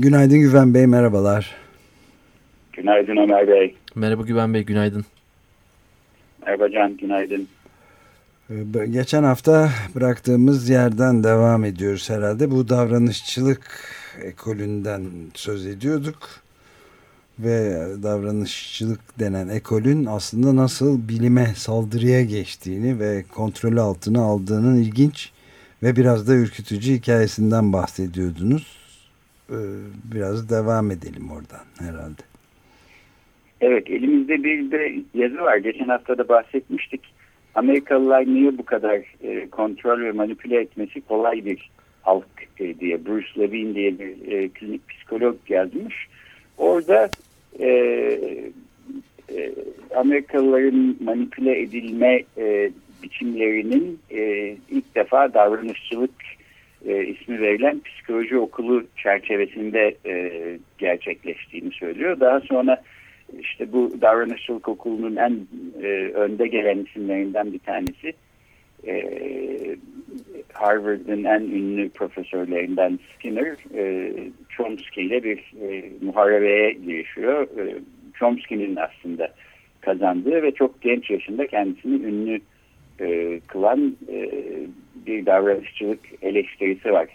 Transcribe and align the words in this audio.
Günaydın 0.00 0.38
Güven 0.38 0.74
Bey, 0.74 0.86
merhabalar. 0.86 1.56
Günaydın 2.72 3.16
Ömer 3.16 3.48
Bey. 3.48 3.74
Merhaba 3.94 4.22
Güven 4.22 4.54
Bey, 4.54 4.64
günaydın. 4.64 5.04
Merhaba 6.46 6.70
Can, 6.70 6.96
günaydın. 6.96 7.48
Ee, 8.50 8.86
geçen 8.86 9.22
hafta 9.22 9.70
bıraktığımız 9.94 10.68
yerden 10.68 11.24
devam 11.24 11.64
ediyoruz 11.64 12.10
herhalde. 12.10 12.50
Bu 12.50 12.68
davranışçılık 12.68 13.70
ekolünden 14.22 15.02
söz 15.34 15.66
ediyorduk. 15.66 16.28
Ve 17.38 17.86
davranışçılık 18.02 19.18
denen 19.18 19.48
ekolün 19.48 20.04
aslında 20.04 20.56
nasıl 20.56 21.08
bilime 21.08 21.52
saldırıya 21.56 22.22
geçtiğini 22.22 23.00
ve 23.00 23.24
kontrolü 23.34 23.80
altına 23.80 24.22
aldığının 24.22 24.76
ilginç 24.76 25.30
ve 25.82 25.96
biraz 25.96 26.28
da 26.28 26.34
ürkütücü 26.34 26.92
hikayesinden 26.92 27.72
bahsediyordunuz. 27.72 28.77
Ee, 29.50 29.54
biraz 30.04 30.50
devam 30.50 30.90
edelim 30.90 31.30
oradan 31.30 31.66
herhalde. 31.78 32.22
Evet 33.60 33.90
elimizde 33.90 34.44
bir 34.44 34.70
de 34.70 34.94
yazı 35.14 35.38
var. 35.38 35.56
Geçen 35.56 35.88
hafta 35.88 36.18
da 36.18 36.28
bahsetmiştik. 36.28 37.00
Amerikalılar 37.54 38.26
niye 38.26 38.58
bu 38.58 38.64
kadar 38.64 39.00
e, 39.22 39.48
kontrol 39.50 40.00
ve 40.00 40.12
manipüle 40.12 40.60
etmesi 40.60 41.00
kolay 41.00 41.44
bir 41.44 41.70
halk 42.02 42.26
e, 42.60 42.80
diye 42.80 43.06
Bruce 43.06 43.40
Levine 43.40 43.74
diye 43.74 43.98
bir 43.98 44.32
e, 44.32 44.48
klinik 44.48 44.88
psikolog 44.88 45.36
yazmış. 45.48 45.94
Orada 46.58 47.08
e, 47.60 47.70
Amerikalıların 49.96 50.96
manipüle 51.00 51.60
edilme 51.60 52.22
e, 52.38 52.70
biçimlerinin 53.02 53.98
e, 54.10 54.20
ilk 54.70 54.94
defa 54.94 55.34
davranışçılık 55.34 56.37
e, 56.88 57.06
ismi 57.06 57.40
verilen 57.40 57.80
psikoloji 57.80 58.38
okulu 58.38 58.84
çerçevesinde 58.96 59.96
e, 60.06 60.32
gerçekleştiğini 60.78 61.70
söylüyor. 61.70 62.20
Daha 62.20 62.40
sonra 62.40 62.82
işte 63.40 63.72
bu 63.72 63.92
davranışçılık 64.00 64.68
okulunun 64.68 65.16
en 65.16 65.46
e, 65.82 65.86
önde 66.14 66.46
gelen 66.46 66.78
isimlerinden 66.84 67.52
bir 67.52 67.58
tanesi 67.58 68.12
e, 68.86 69.04
Harvard'ın 70.52 71.24
en 71.24 71.40
ünlü 71.40 71.90
profesörlerinden 71.90 72.98
Skinner 73.14 73.56
e, 73.74 74.12
Chomsky 74.48 75.06
ile 75.06 75.24
bir 75.24 75.38
e, 75.62 75.84
muharebeye 76.00 76.72
girişiyor. 76.72 77.42
E, 77.42 77.74
Chomsky'nin 78.14 78.76
aslında 78.76 79.34
kazandığı 79.80 80.42
ve 80.42 80.52
çok 80.52 80.82
genç 80.82 81.10
yaşında 81.10 81.46
kendisini 81.46 82.06
ünlü 82.06 82.40
e, 83.00 83.40
kılan 83.46 83.96
e, 84.08 84.30
bir 85.06 85.26
davranışçılık 85.26 86.00
eleştirisi 86.22 86.92
var. 86.92 87.08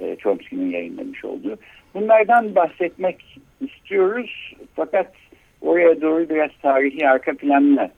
E, 0.00 0.16
Chomsky'nin 0.16 0.70
yayınlamış 0.70 1.24
olduğu. 1.24 1.56
Bunlardan 1.94 2.54
bahsetmek 2.54 3.38
istiyoruz 3.60 4.54
fakat 4.74 5.12
oraya 5.60 6.00
doğru 6.00 6.28
biraz 6.28 6.50
tarihi 6.62 7.08
arka 7.08 7.34
planla 7.34 7.90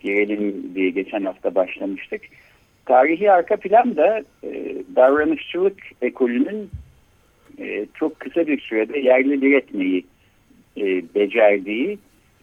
girelim 0.00 0.74
diye 0.74 0.90
geçen 0.90 1.24
hafta 1.24 1.54
başlamıştık. 1.54 2.20
Tarihi 2.86 3.32
arka 3.32 3.56
plan 3.56 3.96
da 3.96 4.22
e, 4.44 4.76
davranışçılık 4.96 5.78
ekolünün 6.02 6.70
e, 7.58 7.86
çok 7.94 8.20
kısa 8.20 8.46
bir 8.46 8.60
sürede 8.60 8.98
yerli 8.98 9.42
bir 9.42 9.56
etmeyi 9.56 10.04
e, 10.76 10.84
becerdiği 11.14 11.98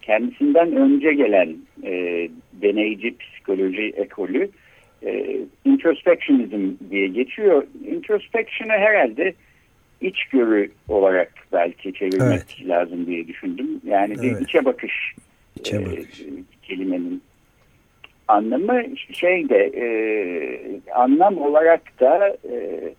kendisinden 0.06 0.75
önce 0.75 1.14
gelen 1.14 1.56
e, 1.84 2.28
deneyici 2.62 3.18
psikoloji 3.18 3.94
ekolü 3.96 4.50
e, 5.06 5.40
introspectionism 5.66 6.72
diye 6.91 7.08
geçiyor. 7.08 7.64
Introspection'ı 7.88 8.72
herhalde 8.72 9.34
içgörü 10.02 10.72
olarak 10.88 11.31
belki 11.52 11.94
çevirmek 11.94 12.42
evet. 12.59 12.69
lazım 12.69 13.06
diye 13.06 13.28
düşündüm. 13.28 13.81
Yani 13.86 14.22
bir 14.22 14.31
evet. 14.31 14.42
içe 14.42 14.66
bakış, 14.66 15.16
içe 15.59 15.78
e, 15.78 15.86
bakış. 15.86 16.22
E, 16.22 16.25
kelimenin 16.63 17.22
anlamı 18.28 18.84
şeyde 19.12 19.72
e, 19.75 19.86
anlam 20.92 21.38
olarak 21.38 22.00
da 22.00 22.38
e, 22.52 22.94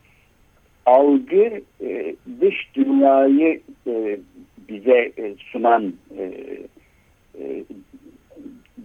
algı 0.86 1.62
e, 1.80 2.16
dış 2.40 2.68
dünyayı 2.74 3.60
e, 3.86 4.18
bize 4.68 5.12
e, 5.18 5.34
sunan 5.52 5.94
e, 6.18 6.32
e, 7.40 7.64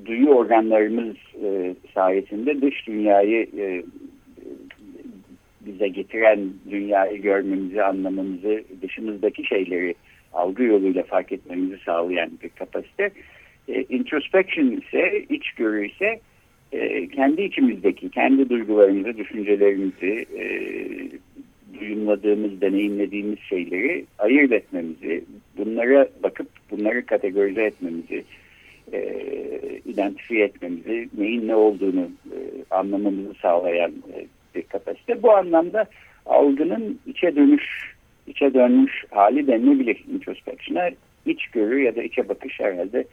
duyu 0.06 0.28
organlarımız 0.28 1.16
e, 1.44 1.76
sayesinde 1.94 2.62
dış 2.62 2.88
dünyayı 2.88 3.48
e, 3.58 3.84
bize 5.62 5.88
getiren 5.88 6.40
dünyayı 6.70 7.22
görmemizi, 7.22 7.84
anlamamızı, 7.84 8.64
dışımızdaki 8.82 9.46
şeyleri 9.46 9.96
algı 10.34 10.64
yoluyla 10.64 11.04
fark 11.04 11.32
etmemizi 11.32 11.78
sağlayan 11.86 12.32
bir 12.44 12.50
kapasite. 12.50 13.12
E, 13.68 13.84
introspection 13.84 14.72
ise, 14.72 15.26
içgörü 15.30 15.88
ise 15.88 16.20
kendi 17.16 17.42
içimizdeki, 17.42 18.10
kendi 18.10 18.50
duygularımızı, 18.50 19.18
düşüncelerimizi, 19.18 20.26
e, 20.38 20.44
duyumladığımız, 21.80 22.62
deneyimlediğimiz 22.62 23.40
şeyleri 23.40 24.06
ayırt 24.20 24.52
etmemizi, 24.52 25.24
bunlara 25.58 26.08
bakıp 26.24 26.48
bunları 26.72 27.06
kategorize 27.06 27.64
etmemizi, 27.64 28.24
e, 28.94 29.02
identifiye 29.86 30.46
etmemizi, 30.46 31.10
neyin 31.18 31.48
ne 31.48 31.56
olduğunu 31.56 32.10
e, 32.32 32.38
anlamamızı 32.72 33.34
sağlayan 33.42 33.92
e, 33.92 34.26
bir 34.56 34.64
kapasite. 34.64 35.24
Bu 35.24 35.32
anlamda 35.32 35.86
algının 36.26 37.00
içe 37.08 37.36
dönüş, 37.36 37.96
içe 38.28 38.54
dönmüş 38.54 39.06
hali 39.12 39.48
denilebilir 39.48 40.04
introspection'a. 40.14 40.90
İçgörü 41.26 41.84
ya 41.84 41.96
da 41.96 42.04
içe 42.04 42.30
bakış 42.30 42.60
herhalde 42.60 43.06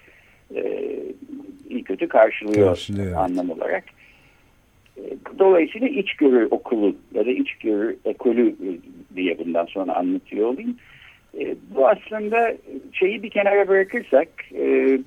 e, 0.54 0.92
iyi 1.70 1.84
kötü 1.84 2.08
karşılıyor, 2.08 2.68
karşılıyor 2.68 3.20
anlam 3.20 3.50
olarak. 3.50 3.84
E, 4.96 5.02
dolayısıyla 5.38 5.88
içgörü 5.88 6.46
okulu 6.46 6.96
ya 7.14 7.26
da 7.26 7.30
içgörü 7.30 7.96
ekolü 8.04 8.48
e, 8.48 8.68
diye 9.16 9.38
bundan 9.38 9.66
sonra 9.66 9.96
anlatıyor 9.96 10.48
olayım. 10.48 10.76
E, 11.40 11.56
bu 11.74 11.88
aslında 11.88 12.56
şeyi 12.92 13.22
bir 13.22 13.30
kenara 13.30 13.68
bırakırsak 13.68 14.28
e, 14.54 14.98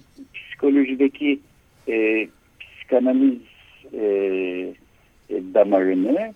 psikolojideki 0.60 1.40
e, 1.88 2.28
psikanaliz 2.60 3.38
e, 3.94 4.02
damarını 5.54 6.34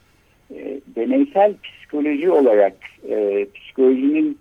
e, 0.56 0.80
deneysel 0.96 1.54
psikoloji 1.64 2.32
olarak 2.32 2.74
e, 3.10 3.48
psikolojinin 3.56 4.38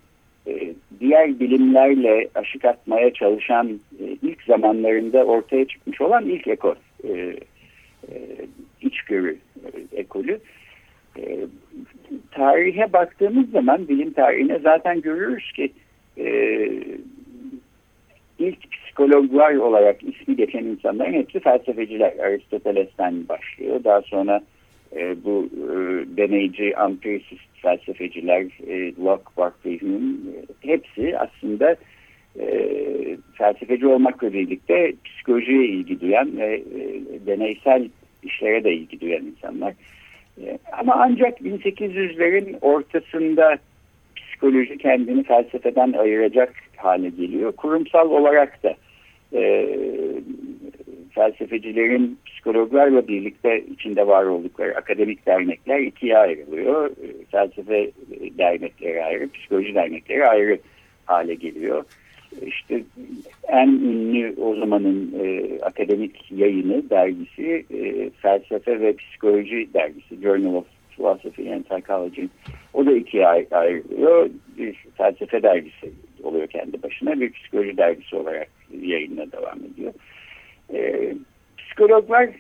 e, 0.47 0.75
diğer 1.01 1.41
bilimlerle 1.41 2.29
aşık 2.35 2.65
atmaya 2.65 3.13
çalışan 3.13 3.81
e, 4.01 4.05
ilk 4.23 4.43
zamanlarında 4.43 5.25
ortaya 5.25 5.65
çıkmış 5.65 6.01
olan 6.01 6.25
ilk 6.25 6.49
ekol, 6.49 6.75
e, 7.05 7.11
e, 7.11 8.17
içgörü 8.81 9.37
e, 9.65 9.99
ekolü. 10.01 10.39
E, 11.19 11.39
tarihe 12.31 12.93
baktığımız 12.93 13.51
zaman 13.51 13.89
bilim 13.89 14.13
tarihine 14.13 14.59
zaten 14.59 15.01
görüyoruz 15.01 15.53
ki 15.57 15.73
e, 16.19 16.27
ilk 18.47 18.71
psikologlar 18.71 19.55
olarak 19.55 20.03
ismi 20.03 20.37
geçen 20.37 20.65
insanların 20.65 21.13
hepsi 21.13 21.41
felsefeciler. 21.41 22.19
Aristoteles'ten 22.19 23.29
başlıyor. 23.29 23.85
Daha 23.85 24.03
sonra 24.03 24.41
e, 24.97 25.25
bu 25.25 25.49
e, 25.53 25.75
deneyici, 26.17 26.75
empiricist 26.87 27.61
felsefeciler, 27.63 28.43
e, 28.69 28.95
Locke, 29.05 29.31
Berkeley, 29.39 29.81
Hume 29.81 30.17
hepsi 30.61 31.19
aslında 31.19 31.77
e, 32.41 32.47
felsefeci 33.35 33.87
olmakla 33.87 34.33
birlikte 34.33 34.93
psikolojiye 35.05 35.67
ilgi 35.67 36.01
duyan 36.01 36.37
ve 36.37 36.55
e, 36.55 37.27
deneysel 37.27 37.89
işlere 38.23 38.65
de 38.65 38.73
ilgi 38.73 39.01
duyan 39.01 39.27
insanlar. 39.27 39.75
E, 40.45 40.59
ama 40.73 40.95
ancak 40.95 41.41
1800'lerin 41.41 42.59
ortasında 42.61 43.59
psikoloji 44.17 44.79
kendini 44.79 45.23
felsefeden 45.23 45.93
ayıracak 45.93 46.55
hale 46.85 47.09
geliyor. 47.09 47.53
Kurumsal 47.53 48.11
olarak 48.11 48.63
da 48.63 48.75
e, 49.33 49.69
felsefecilerin 51.11 52.19
psikologlarla 52.27 53.09
birlikte 53.09 53.65
içinde 53.73 54.07
var 54.07 54.25
oldukları 54.25 54.77
akademik 54.77 55.27
dernekler 55.27 55.79
ikiye 55.79 56.19
ayrılıyor. 56.19 56.91
E, 56.91 57.25
felsefe 57.31 57.91
dernekleri 58.39 59.05
ayrı, 59.05 59.29
psikoloji 59.31 59.75
dernekleri 59.75 60.27
ayrı 60.27 60.59
hale 61.07 61.35
geliyor. 61.35 61.85
İşte 62.47 62.83
en 63.49 63.69
ünlü 63.69 64.35
o 64.41 64.55
zamanın 64.55 65.15
e, 65.25 65.59
akademik 65.63 66.33
yayını 66.33 66.91
dergisi 66.91 67.65
e, 67.75 68.11
Felsefe 68.11 68.81
ve 68.81 68.97
Psikoloji 68.97 69.69
dergisi 69.75 70.23
Journal 70.23 70.55
of 70.55 70.65
Philosophy 70.97 71.55
and 71.55 71.65
Psychology. 71.65 72.23
O 72.75 72.87
da 72.87 72.93
ikiye 72.93 73.27
ayrılıyor. 73.27 74.31
Bir 74.59 74.77
felsefe 74.97 75.43
dergisi 75.43 75.93
oluyor 76.23 76.47
kendi 76.47 76.83
başına. 76.83 77.21
Bir 77.21 77.33
psikoloji 77.33 77.77
dergisi 77.77 78.17
olarak 78.17 78.49
yayınına 78.83 79.33
devam 79.33 79.59
ediyor. 79.73 79.93
E, 80.75 81.13
psikologlar 81.59 82.31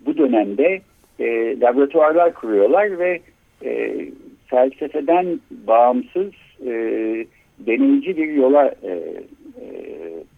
bu 0.00 0.18
dönemde 0.18 0.80
e, 1.18 1.60
laboratuvarlar 1.60 2.34
kuruyorlar 2.34 2.98
ve 2.98 3.20
e, 3.64 3.96
felsefeden 4.46 5.40
bağımsız 5.50 6.32
e, 6.66 6.72
deneyici 7.58 8.16
bir 8.16 8.28
yola 8.28 8.74
e, 8.82 8.92
e, 9.62 9.68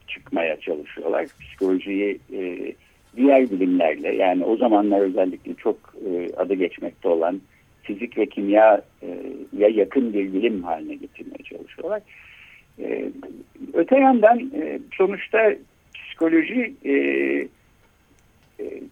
çıkmaya 0.08 0.60
çalışıyorlar. 0.60 1.26
Psikolojiyi 1.40 2.18
e, 2.32 2.72
diğer 3.16 3.50
bilimlerle 3.50 4.14
yani 4.14 4.44
o 4.44 4.56
zamanlar 4.56 5.00
özellikle 5.00 5.54
çok 5.54 5.76
e, 6.06 6.34
adı 6.36 6.54
geçmekte 6.54 7.08
olan 7.08 7.40
fizik 7.82 8.18
ve 8.18 8.26
kimya 8.26 8.82
e, 9.02 9.06
ya 9.58 9.68
yakın 9.68 10.12
bir 10.12 10.32
bilim 10.32 10.62
haline 10.62 10.94
getirmeye 10.94 11.42
çalışıyorlar. 11.44 12.02
E, 12.82 13.10
öte 13.72 13.98
yandan 13.98 14.38
e, 14.38 14.78
sonuçta 14.96 15.54
psikoloji 15.94 16.74
e, 16.84 16.94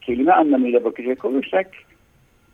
kelime 0.00 0.32
anlamıyla 0.32 0.85
bakacak 0.85 1.25
olursak 1.25 1.70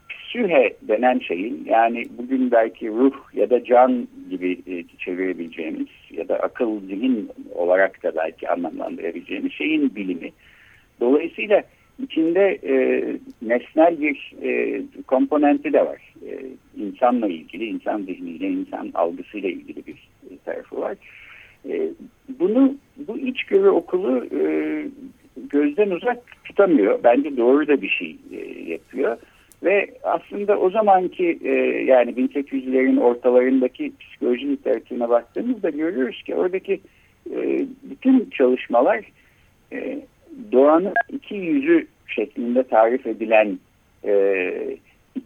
psühe 0.08 0.76
denen 0.82 1.18
şeyin 1.18 1.64
yani 1.70 2.04
bugün 2.18 2.50
belki 2.50 2.88
ruh 2.88 3.34
ya 3.34 3.50
da 3.50 3.64
can 3.64 4.08
gibi 4.30 4.58
çevirebileceğimiz 4.98 5.88
ya 6.10 6.28
da 6.28 6.36
akıl 6.36 6.80
zihin 6.80 7.30
olarak 7.54 8.02
da 8.02 8.16
belki 8.16 8.48
anlamlandırabileceğimiz 8.48 9.52
şeyin 9.52 9.94
bilimi. 9.94 10.30
Dolayısıyla 11.00 11.62
içinde 12.02 12.58
e, 12.62 12.74
nesnel 13.42 14.00
bir 14.00 14.32
e, 14.42 14.82
komponenti 15.06 15.72
de 15.72 15.86
var. 15.86 16.14
E, 16.28 16.32
insanla 16.76 17.28
ilgili, 17.28 17.64
insan 17.64 18.02
zihniyle, 18.02 18.48
insan 18.48 18.90
algısıyla 18.94 19.48
ilgili 19.48 19.86
bir 19.86 20.08
tarafı 20.44 20.80
var. 20.80 20.96
Bunu 22.28 22.74
bu 22.96 23.18
içgörü 23.18 23.68
okulu 23.68 24.24
e, 24.40 24.48
gözden 25.36 25.90
uzak 25.90 26.44
tutamıyor. 26.44 27.00
Bence 27.04 27.36
doğru 27.36 27.68
da 27.68 27.82
bir 27.82 27.88
şey 27.88 28.16
e, 28.32 28.70
yapıyor. 28.72 29.16
Ve 29.64 29.90
aslında 30.02 30.58
o 30.58 30.70
zamanki 30.70 31.38
e, 31.44 31.52
yani 31.84 32.10
1800'lerin 32.10 33.00
ortalarındaki 33.00 33.92
psikoloji 34.00 34.48
literatürüne 34.48 35.08
baktığımızda 35.08 35.70
görüyoruz 35.70 36.22
ki 36.22 36.34
oradaki 36.34 36.80
e, 37.30 37.66
bütün 37.82 38.30
çalışmalar 38.30 39.00
e, 39.72 39.98
doğanın 40.52 40.94
iki 41.12 41.34
yüzü 41.34 41.86
şeklinde 42.06 42.62
tarif 42.62 43.06
edilen 43.06 43.58
e, 44.04 44.76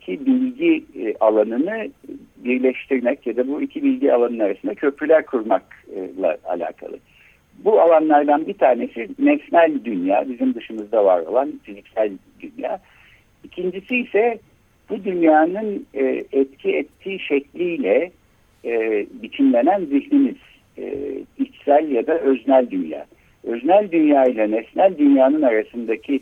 iki 0.09 0.27
bilgi 0.27 0.85
e, 1.01 1.15
alanını 1.21 1.89
birleştirmek 2.37 3.27
ya 3.27 3.37
da 3.37 3.49
bu 3.49 3.63
iki 3.63 3.83
bilgi 3.83 4.13
alanının 4.13 4.39
arasında 4.39 4.75
köprüler 4.75 5.27
kurmakla 5.27 6.37
alakalı. 6.45 6.99
Bu 7.65 7.81
alanlardan 7.81 8.47
bir 8.47 8.55
tanesi 8.55 9.09
nesnel 9.19 9.85
dünya, 9.85 10.29
bizim 10.29 10.55
dışımızda 10.55 11.05
var 11.05 11.21
olan 11.21 11.53
fiziksel 11.63 12.13
dünya. 12.41 12.81
İkincisi 13.45 13.97
ise 13.97 14.39
bu 14.91 15.05
dünyanın 15.05 15.87
e, 15.95 16.25
etki 16.33 16.77
ettiği 16.77 17.21
şekliyle 17.21 18.11
e, 18.65 19.07
biçimlenen 19.23 19.85
zihnimiz, 19.85 20.37
içsel 21.39 21.91
ya 21.91 22.07
da 22.07 22.19
öznel 22.19 22.71
dünya. 22.71 23.07
Öznel 23.45 23.91
dünya 23.91 24.25
ile 24.25 24.51
nesnel 24.51 24.99
dünyanın 24.99 25.43
arasındaki 25.43 26.21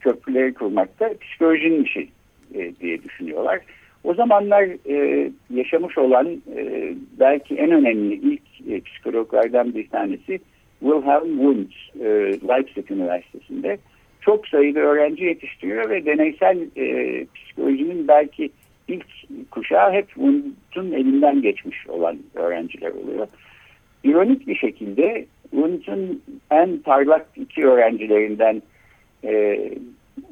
köprüleri 0.00 0.54
kurmakta 0.54 1.10
psikolojinin 1.20 1.84
işi 1.84 2.08
e, 2.56 2.76
diye 2.80 3.02
düşünüyorlar. 3.02 3.60
O 4.04 4.14
zamanlar 4.14 4.68
e, 4.90 5.30
yaşamış 5.54 5.98
olan 5.98 6.26
e, 6.56 6.94
belki 7.20 7.54
en 7.54 7.70
önemli 7.70 8.14
ilk 8.14 8.70
e, 8.70 8.80
psikologlardan 8.80 9.74
bir 9.74 9.88
tanesi 9.88 10.40
Wilhelm 10.80 11.36
Wundt 11.36 11.72
e, 12.00 12.08
Leipzig 12.48 12.90
Üniversitesi'nde 12.90 13.78
çok 14.20 14.48
sayıda 14.48 14.80
öğrenci 14.80 15.24
yetiştiriyor 15.24 15.90
ve 15.90 16.04
deneysel 16.04 16.58
e, 16.76 17.26
psikolojinin 17.34 18.08
belki 18.08 18.50
ilk 18.88 19.06
kuşağı 19.50 19.92
hep 19.92 20.08
Wundt'un 20.08 20.92
elinden 20.92 21.42
geçmiş 21.42 21.88
olan 21.88 22.18
öğrenciler 22.34 22.90
oluyor. 22.90 23.26
İronik 24.04 24.46
bir 24.46 24.56
şekilde 24.56 25.26
Wundt'un 25.50 26.22
en 26.50 26.78
parlak 26.78 27.26
iki 27.36 27.66
öğrencilerinden 27.66 28.62
e, 29.24 29.58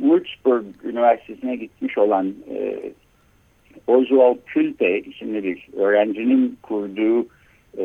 Würzburg 0.00 0.64
Üniversitesi'ne 0.84 1.56
gitmiş 1.56 1.98
olan 1.98 2.34
e, 2.50 2.78
Oswald 3.86 4.36
Külte 4.46 5.00
isimli 5.00 5.44
bir 5.44 5.68
öğrencinin 5.76 6.58
kurduğu 6.62 7.26
e, 7.78 7.84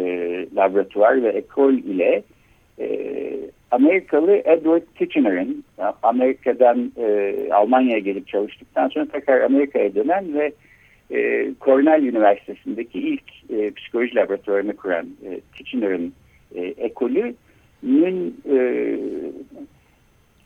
laboratuvar 0.55 1.23
ve 1.23 1.29
ekol 1.29 1.73
ile 1.73 2.23
e, 2.79 3.09
Amerikalı 3.71 4.31
Edward 4.31 4.83
Kitchener'ın 4.95 5.63
Amerika'dan 6.03 6.91
e, 6.97 7.35
Almanya'ya 7.51 7.99
gelip 7.99 8.27
çalıştıktan 8.27 8.87
sonra 8.87 9.05
tekrar 9.05 9.41
Amerika'ya 9.41 9.95
dönen 9.95 10.33
ve 10.33 10.51
e, 11.11 11.49
Cornell 11.61 12.03
Üniversitesi'ndeki 12.03 12.99
ilk 12.99 13.51
e, 13.51 13.71
psikoloji 13.71 14.15
laboratuvarını 14.15 14.75
kuran 14.75 15.07
e, 15.25 15.39
Kitchener'ın 15.55 16.13
e, 16.55 16.61
ekolünün 16.61 18.37
e, 18.51 18.57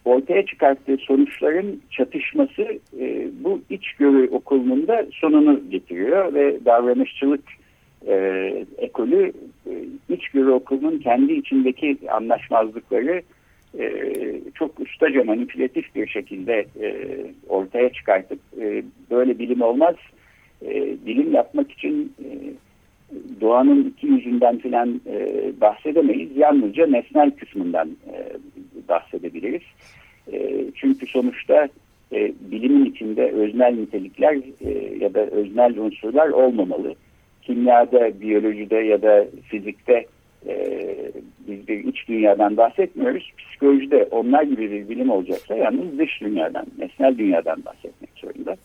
ortaya 0.05 0.45
çıkarttığı 0.45 0.97
sonuçların 0.97 1.81
çatışması 1.91 2.61
e, 2.99 3.27
bu 3.43 3.61
içgörü 3.69 4.29
okulunun 4.29 4.87
da 4.87 5.05
sonunu 5.13 5.61
getiriyor 5.69 6.33
ve 6.33 6.65
davranışçılık 6.65 7.43
e, 8.07 8.15
ekolü 8.77 9.33
e, 9.67 9.71
içgörü 10.09 10.51
okulunun 10.51 10.99
kendi 10.99 11.33
içindeki 11.33 11.97
anlaşmazlıkları 12.11 13.21
e, 13.79 13.91
çok 14.55 14.79
ustaca 14.79 15.23
manipülatif 15.23 15.95
bir 15.95 16.07
şekilde 16.07 16.65
e, 16.81 17.07
ortaya 17.49 17.93
çıkartıp 17.93 18.39
e, 18.61 18.83
böyle 19.11 19.39
bilim 19.39 19.61
olmaz 19.61 19.95
e, 20.65 20.97
bilim 21.05 21.33
yapmak 21.33 21.71
için 21.71 22.13
e, 22.19 22.27
doğanın 23.41 23.83
iki 23.89 24.07
yüzünden 24.07 24.57
filan 24.57 25.01
e, 25.07 25.51
bahsedemeyiz 25.61 26.37
yalnızca 26.37 26.87
nesnel 26.87 27.31
kısmından 27.31 27.89
e, 27.89 28.17
bahsedebiliriz 28.89 29.61
e, 30.33 30.65
çünkü 30.75 31.07
sonuçta 31.07 31.67
e, 32.11 32.33
bilimin 32.51 32.85
içinde 32.85 33.31
öznel 33.31 33.73
nitelikler 33.73 34.37
e, 34.61 34.97
ya 34.99 35.13
da 35.13 35.19
öznel 35.19 35.77
unsurlar 35.77 36.29
olmamalı 36.29 36.95
kimyada, 37.41 38.21
biyolojide 38.21 38.75
ya 38.75 39.01
da 39.01 39.25
fizikte 39.47 40.05
e, 40.47 40.85
biz 41.47 41.67
bir 41.67 41.83
iç 41.83 42.07
dünyadan 42.07 42.57
bahsetmiyoruz. 42.57 43.31
Psikolojide 43.37 44.07
onlar 44.11 44.43
gibi 44.43 44.71
bir 44.71 44.89
bilim 44.89 45.09
olacaksa 45.09 45.55
yalnız 45.55 45.99
dış 45.99 46.21
dünyadan, 46.21 46.65
nesnel 46.77 47.17
dünyadan 47.17 47.65
bahsetmek 47.65 48.09
zorunda. 48.15 48.55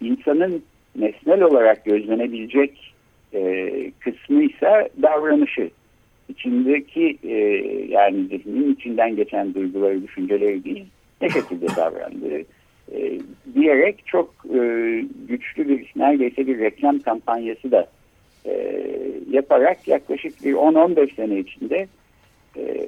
İnsanın 0.00 0.62
nesnel 0.96 1.42
olarak 1.42 1.84
gözlenebilecek 1.84 2.89
e, 3.34 3.92
kısmı 4.00 4.42
ise 4.42 4.88
davranışı. 5.02 5.70
İçindeki 6.28 7.18
e, 7.22 7.36
yani 7.88 8.24
zihnin 8.24 8.74
içinden 8.74 9.16
geçen 9.16 9.54
duyguları, 9.54 10.02
düşünceleri 10.02 10.64
değil, 10.64 10.86
ne 11.20 11.28
şekilde 11.28 11.66
davrandığı 11.76 12.44
e, 12.92 13.20
diyerek 13.54 14.06
çok 14.06 14.34
e, 14.54 14.60
güçlü 15.28 15.68
bir 15.68 15.92
neredeyse 15.96 16.46
bir 16.46 16.58
reklam 16.58 16.98
kampanyası 16.98 17.70
da 17.70 17.86
e, 18.46 18.82
yaparak 19.30 19.88
yaklaşık 19.88 20.44
bir 20.44 20.54
10-15 20.54 21.14
sene 21.14 21.38
içinde 21.38 21.88
e, 22.56 22.86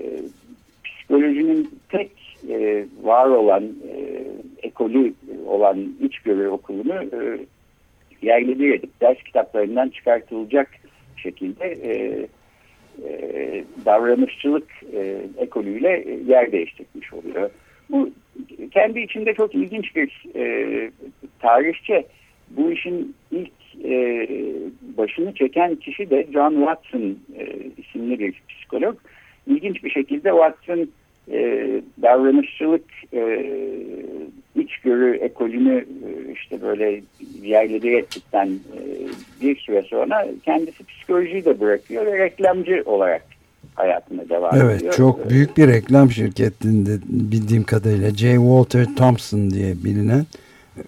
psikolojinin 0.84 1.70
tek 1.88 2.10
e, 2.48 2.84
var 3.02 3.26
olan 3.26 3.64
e, 3.64 4.22
ekolü 4.62 5.14
olan 5.46 5.94
içgörü 6.00 6.48
okulunu 6.48 6.94
e, 6.94 7.38
edip 8.22 9.00
ders 9.00 9.22
kitaplarından 9.22 9.88
çıkartılacak 9.88 10.70
şekilde 11.22 11.64
e, 11.64 11.92
e, 13.08 13.64
davranışçılık 13.84 14.68
e, 14.94 15.16
ekolüyle 15.38 16.04
yer 16.26 16.52
değiştirmiş 16.52 17.12
oluyor. 17.12 17.50
Bu 17.90 18.10
kendi 18.70 19.00
içinde 19.00 19.34
çok 19.34 19.54
ilginç 19.54 19.96
bir 19.96 20.24
e, 20.36 20.90
tarihçe 21.38 22.06
bu 22.50 22.72
işin 22.72 23.14
ilk 23.30 23.52
e, 23.84 24.28
başını 24.98 25.34
çeken 25.34 25.74
kişi 25.74 26.10
de 26.10 26.26
John 26.32 26.54
Watson 26.54 27.18
e, 27.38 27.46
isimli 27.76 28.18
bir 28.18 28.42
psikolog. 28.48 28.96
İlginç 29.46 29.84
bir 29.84 29.90
şekilde 29.90 30.30
Watson 30.30 30.88
e, 31.32 31.68
davranışçılık 32.02 32.84
e, 33.12 33.48
içgörü 34.62 35.16
ekolünü 35.16 35.78
e, 35.78 36.32
işte 36.32 36.62
böyle 36.62 37.02
yerleri 37.42 37.96
ettikten 37.96 38.46
e, 38.46 38.80
bir 39.42 39.56
süre 39.56 39.82
sonra 39.82 40.26
kendisi 40.44 40.84
psikolojiyi 40.84 41.44
de 41.44 41.60
bırakıyor 41.60 42.06
ve 42.06 42.18
reklamcı 42.18 42.82
olarak 42.86 43.22
hayatına 43.74 44.28
devam 44.28 44.54
evet, 44.54 44.64
ediyor. 44.64 44.80
Evet 44.80 44.96
çok 44.96 45.30
büyük 45.30 45.56
bir 45.56 45.68
reklam 45.68 46.10
şirketinde 46.10 46.90
bildiğim 47.08 47.64
kadarıyla 47.64 48.10
J. 48.10 48.34
Walter 48.34 48.84
Thompson 48.96 49.50
diye 49.50 49.74
bilinen 49.84 50.26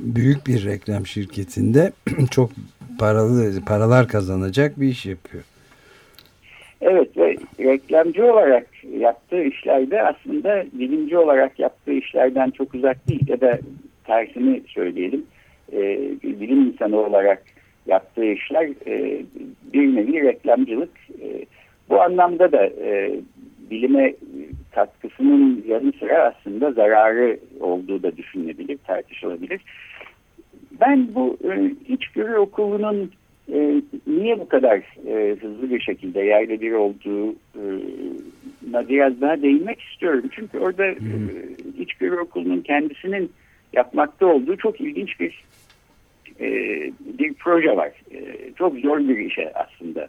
büyük 0.01 0.47
bir 0.47 0.65
reklam 0.65 1.07
şirketinde 1.07 1.93
çok 2.31 2.51
paralı 2.99 3.65
paralar 3.65 4.09
kazanacak 4.09 4.81
bir 4.81 4.89
iş 4.89 5.07
yapıyor. 5.07 5.45
Evet 6.81 7.17
ve 7.17 7.37
reklamcı 7.59 8.33
olarak 8.33 8.67
yaptığı 8.99 9.43
işlerde 9.43 10.03
aslında 10.03 10.65
bilimci 10.73 11.19
olarak 11.19 11.59
yaptığı 11.59 11.93
işlerden 11.93 12.51
çok 12.51 12.75
uzak 12.75 13.09
değil 13.09 13.29
ya 13.29 13.41
da 13.41 13.59
tersini 14.05 14.63
söyleyelim. 14.67 15.27
E, 15.73 15.81
bilim 16.23 16.61
insanı 16.61 16.97
olarak 16.97 17.43
yaptığı 17.87 18.25
işler 18.25 18.69
e, 18.87 19.23
bir 19.73 19.97
nevi 19.97 20.23
reklamcılık. 20.23 20.91
E, 21.23 21.47
bu 21.89 22.01
anlamda 22.03 22.53
da 22.53 22.67
e, 22.67 23.21
bilime 23.71 24.15
katkısının 24.73 25.65
yanı 25.69 25.93
sıra 25.93 26.35
aslında 26.35 26.73
zararı 26.73 27.39
olduğu 27.61 28.03
da 28.03 28.17
düşünülebilir, 28.17 28.79
tartışılabilir. 28.87 29.61
Ben 30.81 31.15
bu 31.15 31.39
e, 31.45 31.73
içgörü 31.89 32.37
okulunun 32.37 33.11
e, 33.53 33.83
niye 34.07 34.39
bu 34.41 34.49
kadar 34.49 34.77
e, 35.07 35.37
hızlı 35.41 35.71
bir 35.71 35.81
şekilde 35.81 36.21
yayla 36.21 36.61
bir 36.61 36.73
olduğuna 36.73 37.35
biraz 38.89 39.21
daha 39.21 39.43
değinmek 39.43 39.81
istiyorum. 39.81 40.25
Çünkü 40.33 40.59
orada 40.59 40.87
e, 40.87 40.97
içgörü 41.79 42.17
okulunun 42.17 42.61
kendisinin 42.61 43.33
yapmakta 43.73 44.27
olduğu 44.27 44.57
çok 44.57 44.81
ilginç 44.81 45.21
bir 45.21 45.45
e, 46.41 46.49
bir 47.19 47.35
proje 47.35 47.77
var. 47.77 47.93
E, 48.13 48.51
çok 48.59 48.79
zor 48.79 48.99
bir 48.99 49.19
işe 49.19 49.53
aslında 49.55 50.09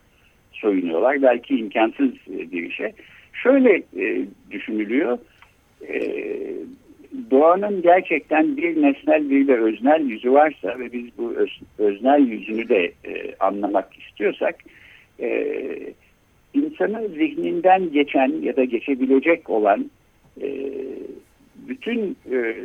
soyunuyorlar. 0.51 1.22
Belki 1.22 1.60
imkansız 1.60 2.12
bir 2.27 2.63
işe. 2.63 2.94
Şöyle 3.34 3.84
e, 3.98 4.25
düşünülüyor. 4.51 5.18
E, 5.88 6.24
doğanın 7.32 7.82
gerçekten 7.82 8.58
bir 8.58 8.82
nesnel 8.82 9.30
bir 9.30 9.48
de 9.48 9.58
öznel 9.58 10.02
yüzü 10.02 10.32
varsa 10.32 10.80
ve 10.80 10.94
biz 10.94 11.06
bu 11.18 11.34
öz, 11.34 11.60
öznel 11.78 12.28
yüzünü 12.28 12.70
de 12.70 12.92
e, 13.06 13.36
anlamak 13.40 13.90
istiyorsak 13.98 14.56
e, 15.20 15.58
insanın 16.54 17.08
zihninden 17.08 17.92
geçen 17.92 18.42
ya 18.42 18.56
da 18.56 18.64
geçebilecek 18.64 19.50
olan 19.50 19.92
e, 20.42 20.72
bütün 21.68 22.18
e, 22.32 22.56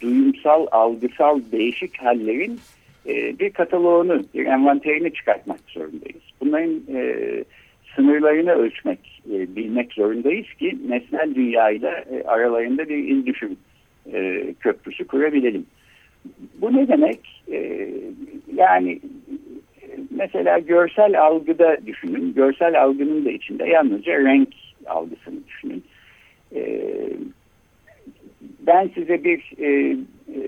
duyumsal, 0.00 0.66
algısal 0.70 1.40
değişik 1.52 1.98
hallerin 1.98 2.60
e, 3.06 3.38
bir 3.38 3.50
kataloğunu, 3.50 4.24
bir 4.34 4.46
envanterini 4.46 5.12
çıkartmak 5.12 5.60
zorundayız. 5.68 6.22
Bunların 6.40 6.80
e, 6.94 7.14
sınırlarını 7.96 8.52
ölçmek, 8.52 9.17
e, 9.32 9.56
bilmek 9.56 9.92
zorundayız 9.92 10.46
ki 10.58 10.78
nesnel 10.88 11.34
dünyayla 11.34 11.90
e, 11.90 12.22
aralarında 12.24 12.88
bir 12.88 13.08
izdüşüm 13.08 13.56
e, 14.12 14.44
köprüsü 14.60 15.06
kurabilelim. 15.06 15.66
Bu 16.60 16.76
ne 16.76 16.88
demek? 16.88 17.42
E, 17.52 17.88
yani 18.54 19.00
mesela 20.10 20.58
görsel 20.58 21.22
algıda 21.22 21.86
düşünün. 21.86 22.34
Görsel 22.34 22.82
algının 22.82 23.24
da 23.24 23.30
içinde 23.30 23.64
yalnızca 23.64 24.18
renk 24.18 24.48
algısını 24.86 25.46
düşünün. 25.46 25.84
E, 26.54 26.82
ben 28.66 28.90
size 28.94 29.24
bir 29.24 29.52
e, 29.58 29.96
e, 30.34 30.40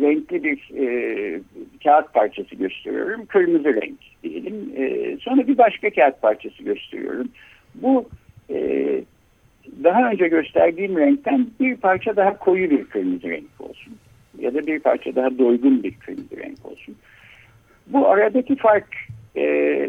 renkli 0.00 0.44
bir 0.44 0.70
e, 0.78 1.40
kağıt 1.84 2.14
parçası 2.14 2.54
gösteriyorum. 2.54 3.26
Kırmızı 3.26 3.74
renk 3.74 3.98
diyelim. 4.30 4.72
E, 4.76 5.16
sonra 5.20 5.46
bir 5.46 5.58
başka 5.58 5.90
kağıt 5.90 6.22
parçası 6.22 6.62
gösteriyorum. 6.62 7.28
Bu 7.74 8.08
e, 8.50 8.58
daha 9.84 10.10
önce 10.10 10.28
gösterdiğim 10.28 10.98
renkten 10.98 11.46
bir 11.60 11.76
parça 11.76 12.16
daha 12.16 12.38
koyu 12.38 12.70
bir 12.70 12.84
kırmızı 12.84 13.28
renk 13.28 13.60
olsun. 13.60 13.96
Ya 14.38 14.54
da 14.54 14.66
bir 14.66 14.80
parça 14.80 15.14
daha 15.14 15.38
doygun 15.38 15.82
bir 15.82 15.94
kırmızı 15.94 16.36
renk 16.36 16.66
olsun. 16.66 16.96
Bu 17.86 18.08
aradaki 18.08 18.56
fark 18.56 18.88
e, 19.36 19.88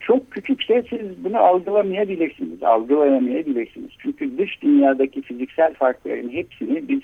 çok 0.00 0.30
küçükse 0.30 0.84
siz 0.90 1.24
bunu 1.24 1.38
algılamayabilirsiniz, 1.38 2.62
algılayamayabilirsiniz. 2.62 3.90
Çünkü 3.98 4.38
dış 4.38 4.62
dünyadaki 4.62 5.22
fiziksel 5.22 5.74
farkların 5.74 6.28
hepsini 6.28 6.88
biz 6.88 7.00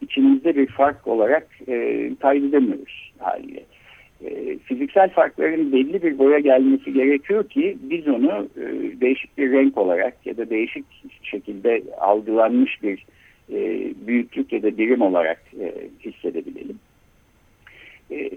içimizde 0.00 0.56
bir 0.56 0.66
fark 0.66 1.06
olarak 1.06 1.48
e, 1.68 2.10
kaydedemiyoruz 2.20 3.12
haliyle. 3.18 3.60
E, 4.24 4.58
fiziksel 4.58 5.10
farkların 5.10 5.72
belli 5.72 6.02
bir 6.02 6.18
boya 6.18 6.38
gelmesi 6.38 6.92
gerekiyor 6.92 7.48
ki 7.48 7.78
biz 7.82 8.08
onu 8.08 8.48
e, 8.56 8.62
değişik 9.00 9.38
bir 9.38 9.52
renk 9.52 9.78
olarak 9.78 10.26
ya 10.26 10.36
da 10.36 10.50
değişik 10.50 10.84
şekilde 11.22 11.82
algılanmış 12.00 12.82
bir 12.82 13.06
e, 13.52 13.90
büyüklük 14.06 14.52
ya 14.52 14.62
da 14.62 14.78
birim 14.78 15.00
olarak 15.00 15.42
e, 15.60 15.74
hissedebilelim. 16.04 16.78
E, 18.10 18.30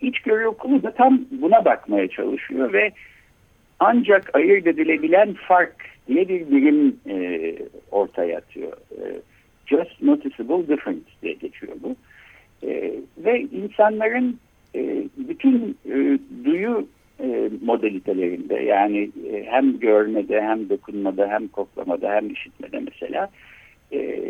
İçgörü 0.00 0.46
okulu 0.46 0.82
da 0.82 0.90
tam 0.90 1.20
buna 1.30 1.64
bakmaya 1.64 2.08
çalışıyor 2.08 2.72
ve 2.72 2.92
ancak 3.80 4.36
ayırt 4.36 4.66
edilebilen 4.66 5.34
fark 5.34 5.76
diye 6.08 6.28
bir 6.28 6.50
birim 6.50 6.96
ortaya 7.90 8.38
atıyor. 8.38 8.72
Just 9.66 10.02
noticeable 10.02 10.68
difference 10.68 11.10
diye 11.22 11.32
geçiyor 11.32 11.72
bu. 11.82 11.96
Ve 13.18 13.40
insanların 13.40 14.38
e, 14.74 15.04
bütün 15.16 15.76
e, 15.86 16.18
duyu 16.44 16.86
e, 17.20 17.50
modalitelerinde 17.64 18.54
yani 18.54 19.10
e, 19.32 19.44
hem 19.44 19.78
görmede 19.78 20.42
hem 20.42 20.68
dokunmada 20.68 21.28
hem 21.28 21.48
koklamada 21.48 22.14
hem 22.14 22.30
işitmede 22.30 22.80
mesela 22.80 23.28
e, 23.92 24.20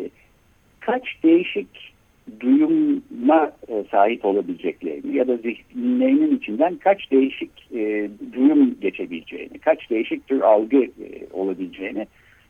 kaç 0.80 1.02
değişik 1.22 1.92
duyuma 2.40 3.52
e, 3.68 3.84
sahip 3.90 4.24
olabileceklerini 4.24 5.16
ya 5.16 5.28
da 5.28 5.36
zihinlerinin 5.36 6.36
içinden 6.36 6.76
kaç 6.76 7.10
değişik 7.10 7.50
e, 7.74 8.10
duyum 8.32 8.80
geçebileceğini, 8.80 9.58
kaç 9.58 9.90
değişik 9.90 10.26
tür 10.26 10.40
algı 10.40 10.82
e, 10.82 11.26
olabileceğini 11.32 12.06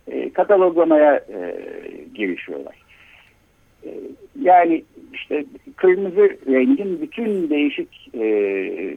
e, 0.09 0.31
kataloglamaya 0.31 1.17
e, 1.17 1.57
girişiyorlar. 2.15 2.75
E, 3.85 3.91
yani 4.43 4.85
işte 5.13 5.45
kırmızı 5.77 6.37
rengin 6.47 7.03
bütün 7.03 7.51
değişik 7.51 8.11
e, 8.15 8.25
e, 8.25 8.97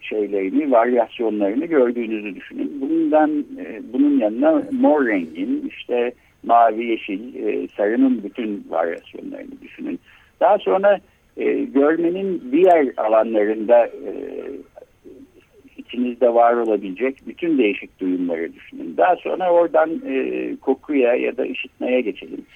şeylerini, 0.00 0.70
varyasyonlarını 0.70 1.66
gördüğünüzü 1.66 2.36
düşünün. 2.36 2.80
Bundan 2.80 3.30
e, 3.58 3.80
bunun 3.92 4.18
yanına 4.18 4.62
mor 4.72 5.06
rengin 5.06 5.68
işte 5.68 6.12
mavi, 6.42 6.86
yeşil, 6.86 7.34
e, 7.34 7.68
sarının 7.68 8.22
bütün 8.24 8.66
varyasyonlarını 8.68 9.60
düşünün. 9.62 10.00
Daha 10.40 10.58
sonra 10.58 11.00
e, 11.36 11.52
görmenin 11.52 12.42
diğer 12.52 12.86
alanlarında 12.96 13.86
e, 13.86 14.12
içinizde 15.76 16.34
var 16.34 16.54
olabilecek 16.54 17.16
bütün 17.26 17.58
değişik 17.58 18.00
duyumları 18.00 18.54
düşünün. 18.54 18.94
Daha 18.96 19.16
sonra 19.16 19.52
oradan 19.52 19.90
e, 20.06 20.56
kokuya 20.60 21.14
ya 21.14 21.36
da 21.36 21.46
işitmeye 21.46 22.00
geçelim. 22.00 22.46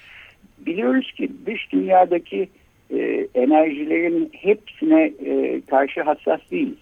Biliyoruz 0.65 1.11
ki 1.11 1.31
dış 1.45 1.71
dünyadaki 1.71 2.49
e, 2.91 3.27
enerjilerin 3.35 4.29
hepsine 4.33 5.13
e, 5.25 5.61
karşı 5.61 6.01
hassas 6.01 6.39
değiliz. 6.51 6.77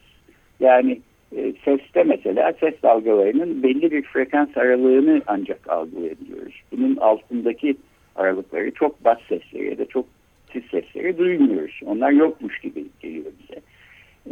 Yani 0.60 1.00
e, 1.38 1.54
seste 1.66 2.04
mesela 2.04 2.54
ses 2.60 2.74
dalgalarının 2.84 3.64
belli 3.64 3.92
bir 3.92 4.02
frekans 4.02 4.58
aralığını 4.58 5.22
ancak 5.28 5.70
algılayabiliyoruz. 5.70 6.62
Bunun 6.72 6.96
altındaki 6.96 7.76
aralıkları 8.16 8.72
çok 8.72 9.06
bas 9.06 9.18
sesleri 9.30 9.70
ya 9.70 9.78
da 9.78 9.86
çok 9.86 10.06
tiz 10.50 10.64
sesleri 10.64 11.18
duymuyoruz. 11.18 11.80
Onlar 11.86 12.12
yokmuş 12.12 12.60
gibi 12.60 12.86
geliyor 13.00 13.32
bize. 13.40 13.62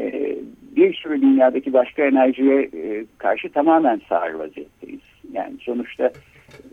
E, 0.04 0.36
bir 0.76 0.94
sürü 0.94 1.22
dünyadaki 1.22 1.74
başka 1.74 2.04
enerjiye 2.04 2.62
e, 2.62 3.06
karşı 3.18 3.50
tamamen 3.52 4.02
sağır 4.10 4.34
vaziyetteyiz. 4.34 5.02
Yani 5.34 5.54
sonuçta 5.60 6.12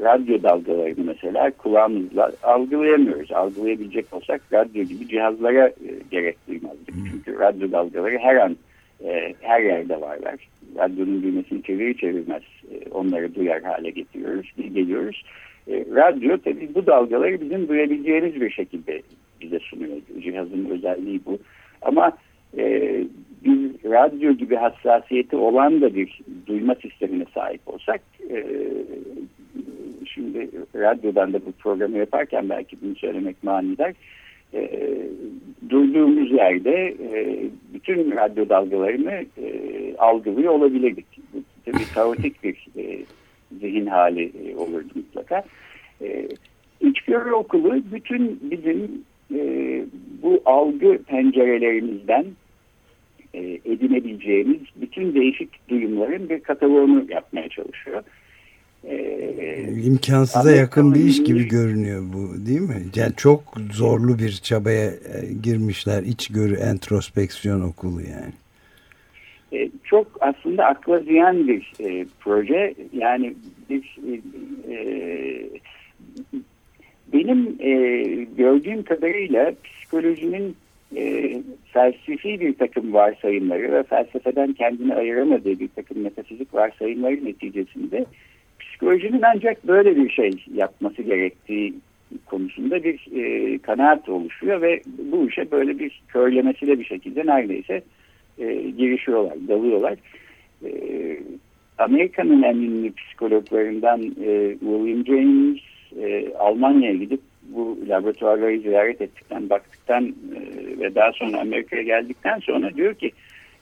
radyo 0.01 0.43
dalgalarını 0.43 1.05
mesela 1.05 1.51
kulağımızla 1.51 2.33
algılayamıyoruz. 2.43 3.33
Algılayabilecek 3.33 4.07
olsak 4.13 4.43
radyo 4.53 4.85
gibi 4.85 5.09
cihazlara 5.09 5.69
e, 5.69 5.91
gerek 6.11 6.37
duymazdık. 6.49 6.95
Çünkü 7.13 7.39
radyo 7.39 7.73
dalgaları 7.73 8.19
her 8.19 8.37
an 8.37 8.57
e, 9.05 9.35
her 9.41 9.61
yerde 9.61 10.01
varlar. 10.01 10.49
Radyonun 10.77 11.23
düğmesini 11.23 11.63
çevirir 11.63 11.95
çevirmez 11.95 12.43
e, 12.73 12.91
onları 12.91 13.35
duyar 13.35 13.63
hale 13.63 13.91
getiriyoruz, 13.91 14.53
geliyoruz. 14.75 15.25
E, 15.69 15.85
radyo 15.95 16.39
tabii 16.45 16.75
bu 16.75 16.87
dalgaları 16.87 17.41
bizim 17.41 17.69
duyabileceğimiz 17.69 18.41
bir 18.41 18.51
şekilde 18.51 19.03
bize 19.41 19.59
sunuyor. 19.59 19.97
Cihazın 20.23 20.65
özelliği 20.71 21.21
bu. 21.27 21.39
Ama 21.83 22.13
e, 22.59 22.95
bir 23.45 23.91
radyo 23.91 24.33
gibi 24.33 24.57
hassasiyeti 24.57 25.37
olan 25.37 25.81
da 25.81 25.95
bir 25.95 26.21
duyma 26.47 26.75
sistemine 26.75 27.25
sahip 27.35 27.61
olsak 27.67 28.01
e, 28.31 28.45
şimdi 30.05 30.51
radyodan 30.75 31.33
da 31.33 31.47
bu 31.47 31.53
programı 31.53 31.99
yaparken 31.99 32.49
belki 32.49 32.77
bunu 32.83 32.97
söylemek 32.97 33.43
manidar 33.43 33.93
e, 34.55 34.71
duyduğumuz 35.69 36.33
yerde 36.33 36.87
e, 36.89 37.39
bütün 37.75 38.11
radyo 38.11 38.49
dalgalarını 38.49 39.25
e, 39.39 39.51
algılıyor 39.99 40.53
olabilirdik. 40.53 41.07
Tabii 41.65 41.85
kaotik 41.95 42.43
bir 42.45 42.67
e, 42.77 42.99
zihin 43.61 43.87
hali 43.87 44.33
e, 44.45 44.57
olurdu 44.57 44.93
mutlaka. 44.95 45.45
E, 46.03 46.29
İçgörü 46.81 47.33
okulu 47.33 47.75
bütün 47.93 48.41
bizim 48.51 49.05
e, 49.35 49.41
bu 50.23 50.43
algı 50.45 50.99
pencerelerimizden 51.03 52.25
e, 53.37 53.61
edinebileceğimiz 53.65 54.61
bütün 54.77 55.15
değişik 55.15 55.69
duyumların 55.69 56.29
bir 56.29 56.41
kataloğunu 56.41 57.05
yapmaya 57.09 57.49
çalışıyor. 57.49 58.03
Ee, 58.85 59.73
İmkansıza 59.85 60.51
yakın 60.51 60.95
bir 60.95 61.01
iş 61.01 61.25
gibi 61.25 61.49
görünüyor 61.49 62.03
bu 62.13 62.47
değil 62.47 62.61
mi? 62.61 62.83
Yani 62.95 63.13
çok 63.17 63.43
zorlu 63.73 64.19
bir 64.19 64.33
çabaya 64.33 64.91
e, 64.91 65.33
girmişler 65.43 66.03
içgörü 66.03 66.55
entrospeksiyon 66.55 67.61
okulu 67.61 68.01
yani. 68.01 68.33
E, 69.53 69.71
çok 69.85 70.07
aslında 70.21 70.65
akla 70.65 70.99
ziyan 70.99 71.49
bir 71.49 71.73
e, 71.81 72.07
proje. 72.21 72.75
Yani 72.93 73.35
bir, 73.71 73.99
e, 74.71 74.81
benim 77.13 77.57
e, 77.61 78.03
gördüğüm 78.37 78.83
kadarıyla 78.83 79.53
psikolojinin 79.65 80.57
e, 80.97 81.37
felsefi 81.73 82.41
bir 82.41 82.55
takım 82.55 82.93
varsayımları 82.93 83.73
ve 83.73 83.83
felsefeden 83.83 84.53
kendini 84.53 84.95
ayıramadığı 84.95 85.61
bir 85.61 85.69
takım 85.69 86.03
metafizik 86.03 86.55
varsayımları 86.55 87.25
neticesinde 87.25 88.07
psikolojinin 88.61 89.23
ancak 89.23 89.67
böyle 89.67 89.97
bir 89.97 90.11
şey 90.11 90.31
yapması 90.55 91.03
gerektiği 91.03 91.75
konusunda 92.27 92.85
bir 92.85 93.07
e, 93.17 93.59
kanaat 93.59 94.09
oluşuyor 94.09 94.63
ve 94.63 94.83
bu 95.13 95.29
işe 95.29 95.51
böyle 95.51 95.79
bir 95.79 96.03
körlemesiyle 96.09 96.79
bir 96.79 96.85
şekilde 96.85 97.27
neredeyse 97.27 97.83
e, 98.39 98.55
girişiyorlar, 98.55 99.49
dalıyorlar. 99.49 99.95
E, 100.65 100.71
Amerika'nın 101.79 102.43
en 102.43 102.57
ünlü 102.57 102.93
psikologlarından 102.93 104.03
e, 104.03 104.57
William 104.61 105.07
James 105.07 105.61
e, 106.03 106.35
Almanya'ya 106.39 106.95
gidip 106.95 107.21
bu 107.49 107.79
laboratuvarları 107.89 108.61
ziyaret 108.61 109.01
ettikten, 109.01 109.51
baktıktan 109.51 110.05
e, 110.05 110.41
ve 110.81 110.95
daha 110.95 111.13
sonra 111.13 111.41
Amerika'ya 111.41 111.83
geldikten 111.83 112.39
sonra 112.39 112.75
diyor 112.75 112.95
ki 112.95 113.11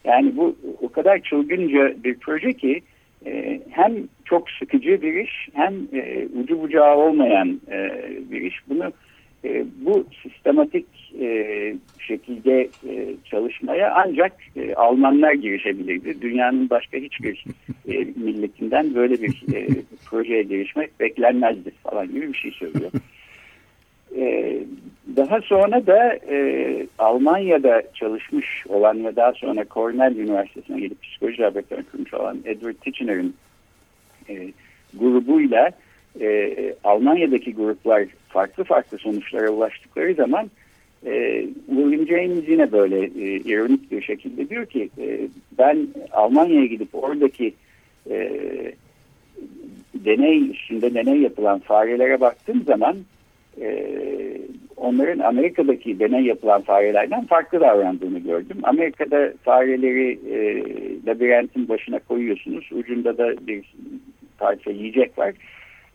yani 0.05 0.37
bu 0.37 0.55
o 0.81 0.89
kadar 0.91 1.19
çılgınca 1.19 2.03
bir 2.03 2.15
proje 2.15 2.53
ki 2.53 2.81
e, 3.25 3.61
hem 3.69 3.93
çok 4.25 4.49
sıkıcı 4.49 5.01
bir 5.01 5.13
iş 5.13 5.49
hem 5.53 5.73
e, 5.93 6.27
ucu 6.39 6.61
bucağı 6.61 6.97
olmayan 6.97 7.61
e, 7.71 7.89
bir 8.31 8.41
iş. 8.41 8.55
Bunu 8.69 8.91
e, 9.45 9.65
bu 9.85 10.05
sistematik 10.23 10.85
e, 11.21 11.75
şekilde 11.99 12.61
e, 12.61 13.15
çalışmaya 13.25 13.93
ancak 13.95 14.31
e, 14.55 14.73
Almanlar 14.73 15.33
girişebilirdi. 15.33 16.21
Dünyanın 16.21 16.69
başka 16.69 16.97
hiçbir 16.97 17.45
e, 17.87 17.93
milletinden 18.15 18.95
böyle 18.95 19.21
bir 19.21 19.53
e, 19.53 19.67
projeye 20.05 20.43
girişmek 20.43 20.99
beklenmezdi 20.99 21.71
falan 21.83 22.07
gibi 22.07 22.33
bir 22.33 22.37
şey 22.37 22.51
söylüyor. 22.51 22.91
E, 24.17 24.57
daha 25.17 25.41
sonra 25.41 25.87
da 25.87 26.13
e, 26.29 26.87
Almanya'da 26.99 27.83
çalışmış 27.93 28.67
olan 28.67 29.05
ve 29.05 29.15
daha 29.15 29.33
sonra 29.33 29.65
Cornell 29.71 30.15
Üniversitesi'ne 30.15 30.79
gelip 30.79 31.03
psikoloji 31.03 31.41
laboratuvarı 31.41 31.83
kurmuş 31.91 32.13
olan 32.13 32.37
Edward 32.45 32.75
Titchener'ın 32.75 33.33
e, 34.29 34.47
grubuyla 34.93 35.71
e, 36.21 36.75
Almanya'daki 36.83 37.53
gruplar 37.53 38.05
farklı 38.29 38.63
farklı 38.63 38.97
sonuçlara 38.97 39.49
ulaştıkları 39.49 40.13
zaman 40.13 40.49
e, 41.05 41.45
William 41.67 42.07
James 42.07 42.47
yine 42.47 42.71
böyle 42.71 43.03
e, 43.05 43.35
ironik 43.39 43.91
bir 43.91 44.01
şekilde 44.01 44.49
diyor 44.49 44.65
ki 44.65 44.89
e, 44.97 45.19
ben 45.57 45.87
Almanya'ya 46.11 46.65
gidip 46.65 46.89
oradaki 46.93 47.53
e, 48.09 48.31
deney 49.95 50.51
üstünde 50.51 50.93
deney 50.93 51.21
yapılan 51.21 51.59
farelere 51.59 52.21
baktığım 52.21 52.63
zaman 52.63 52.97
e, 53.61 53.97
onların 54.77 55.19
Amerika'daki 55.19 55.99
deney 55.99 56.23
yapılan 56.23 56.61
farelerden 56.61 57.25
farklı 57.25 57.59
davrandığını 57.59 58.19
gördüm. 58.19 58.57
Amerika'da 58.63 59.33
fareleri 59.43 60.19
e, 60.31 60.63
labirentin 61.07 61.69
başına 61.69 61.99
koyuyorsunuz. 61.99 62.69
Ucunda 62.71 63.17
da 63.17 63.47
bir 63.47 63.73
parça 64.37 64.71
yiyecek 64.71 65.17
var. 65.17 65.33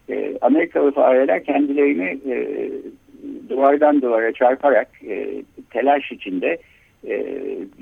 E, 0.08 0.34
Amerikalı 0.40 0.90
fareler 0.90 1.44
kendilerini 1.44 2.18
e, 2.32 2.68
duvardan 3.48 4.02
duvara 4.02 4.32
çarparak 4.32 4.88
e, 5.08 5.42
telaş 5.70 6.12
içinde 6.12 6.58
e, 7.08 7.26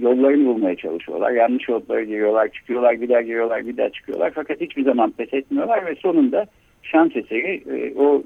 yollarını 0.00 0.46
bulmaya 0.46 0.76
çalışıyorlar. 0.76 1.30
Yanlış 1.30 1.68
yollara 1.68 2.02
giriyorlar, 2.02 2.48
çıkıyorlar, 2.48 3.00
bir 3.00 3.08
daha 3.08 3.22
giriyorlar, 3.22 3.66
bir 3.66 3.76
daha 3.76 3.90
çıkıyorlar. 3.90 4.32
Fakat 4.34 4.60
hiçbir 4.60 4.84
zaman 4.84 5.10
pes 5.10 5.34
etmiyorlar 5.34 5.86
ve 5.86 5.94
sonunda 5.94 6.46
şans 6.82 7.16
eseri 7.16 7.62
e, 7.70 7.94
o 7.96 8.22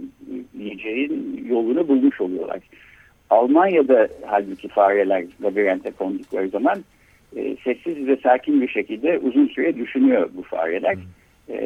yiyeceğin 0.59 1.45
yolunu 1.49 1.88
bulmuş 1.88 2.21
oluyorlar. 2.21 2.59
Almanya'da 3.31 4.09
halbuki 4.27 4.69
fareler 4.69 5.25
labirente 5.43 5.91
kondukları 5.91 6.49
zaman 6.49 6.85
e, 7.37 7.57
sessiz 7.65 8.07
ve 8.07 8.17
sakin 8.17 8.61
bir 8.61 8.69
şekilde 8.69 9.19
uzun 9.19 9.47
süre 9.47 9.77
düşünüyor 9.77 10.31
bu 10.35 10.43
fareler. 10.43 10.97
E, 11.49 11.59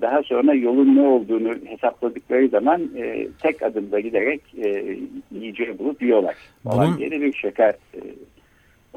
daha 0.00 0.22
sonra 0.22 0.54
yolun 0.54 0.96
ne 0.96 1.00
olduğunu 1.00 1.54
hesapladıkları 1.64 2.48
zaman 2.48 2.82
e, 2.96 3.28
tek 3.42 3.62
adımda 3.62 4.00
giderek 4.00 4.40
e, 4.64 4.96
yiyeceği 5.30 5.78
bulup 5.78 6.02
yiyorlar. 6.02 6.34
Bunun... 6.64 6.98
diye 6.98 7.10
bir 7.10 7.32
şaka 7.32 7.68
e, 7.68 8.00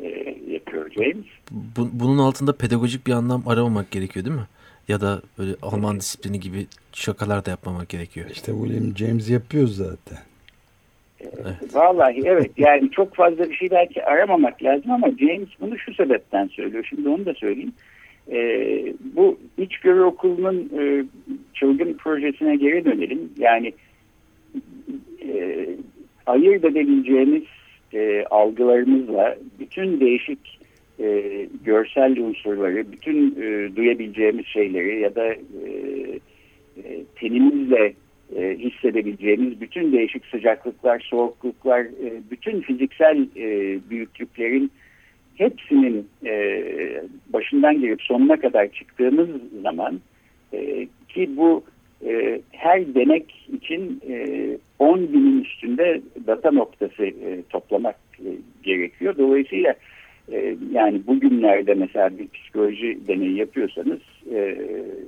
e, 0.04 0.38
yapıyor 0.48 0.92
James. 0.92 1.26
Bu, 1.52 1.90
bunun 1.94 2.18
altında 2.18 2.54
pedagojik 2.54 3.08
bir 3.08 3.12
anlam 3.12 3.44
aramamak 3.48 3.92
gerekiyor 3.92 4.26
değil 4.26 4.36
mi? 4.38 4.48
Ya 4.88 5.02
da 5.02 5.22
böyle 5.38 5.52
Alman 5.62 6.00
disiplini 6.00 6.40
gibi 6.40 6.68
şakalar 6.94 7.46
da 7.46 7.50
yapmamak 7.50 7.90
gerekiyor. 7.90 8.30
İşte 8.32 8.52
William 8.52 8.98
James 8.98 9.30
yapıyor 9.30 9.68
zaten. 9.68 10.18
Evet. 11.22 11.76
Vallahi 11.76 12.22
evet 12.26 12.52
yani 12.58 12.92
çok 12.92 13.16
fazla 13.16 13.50
bir 13.50 13.56
şey 13.56 13.72
belki 13.72 14.06
aramamak 14.06 14.64
lazım 14.64 14.92
ama 14.92 15.08
James 15.08 15.50
bunu 15.62 15.80
şu 15.80 15.94
sebepten 15.94 16.48
söylüyor. 16.48 16.86
Şimdi 16.90 17.10
onu 17.10 17.26
da 17.26 17.34
söyleyeyim. 17.34 17.74
Ee, 18.32 18.94
bu 19.16 19.40
içgörü 19.58 20.02
okulunun 20.02 20.72
e, 20.80 21.06
çılgın 21.54 21.94
projesine 21.94 22.56
geri 22.56 22.86
dönelim. 22.86 23.30
Yani 23.38 23.74
e, 25.22 25.68
ayırt 26.26 26.66
edebileceğimiz 26.66 27.44
e, 27.94 28.26
algılarımızla 28.30 29.38
bütün 29.60 30.00
değişik 30.00 30.60
e, 31.00 31.24
görsel 31.66 32.20
unsurları, 32.20 32.92
bütün 32.92 33.36
e, 33.42 33.76
duyabileceğimiz 33.76 34.46
şeyleri 34.46 35.00
ya 35.00 35.16
da 35.16 35.26
e, 35.26 35.40
e, 36.78 37.04
tenimizle 37.16 37.94
e, 38.36 38.58
hissedebileceğimiz 38.60 39.62
bütün 39.62 39.94
değişik 39.94 40.26
sıcaklıklar, 40.26 41.00
soğukluklar, 41.00 41.82
e, 41.82 42.22
bütün 42.32 42.62
fiziksel 42.62 43.28
e, 43.38 43.80
büyüklüklerin 43.90 44.72
hepsinin 45.36 46.08
e, 46.26 46.64
başından 47.34 47.82
gelip 47.82 48.02
sonuna 48.02 48.40
kadar 48.40 48.68
çıktığımız 48.68 49.30
zaman 49.64 50.00
e, 50.54 50.88
ki 51.10 51.38
bu 51.38 51.64
e, 52.06 52.42
her 52.52 52.96
denek 52.96 53.50
için 53.54 54.02
e, 54.10 54.48
10 54.80 55.14
binin 55.14 55.44
üstünde 55.44 56.02
data 56.28 56.52
noktası 56.52 57.04
e, 57.04 57.44
toplamak 57.50 57.96
e, 58.20 58.30
gerekiyor. 58.64 59.18
Dolayısıyla 59.18 59.76
e, 60.32 60.56
yani 60.72 61.02
bugünlerde 61.08 61.74
mesela 61.74 62.18
bir 62.18 62.28
psikoloji 62.28 63.00
deneyi 63.08 63.38
yapıyorsanız 63.38 64.00
e, 64.34 64.58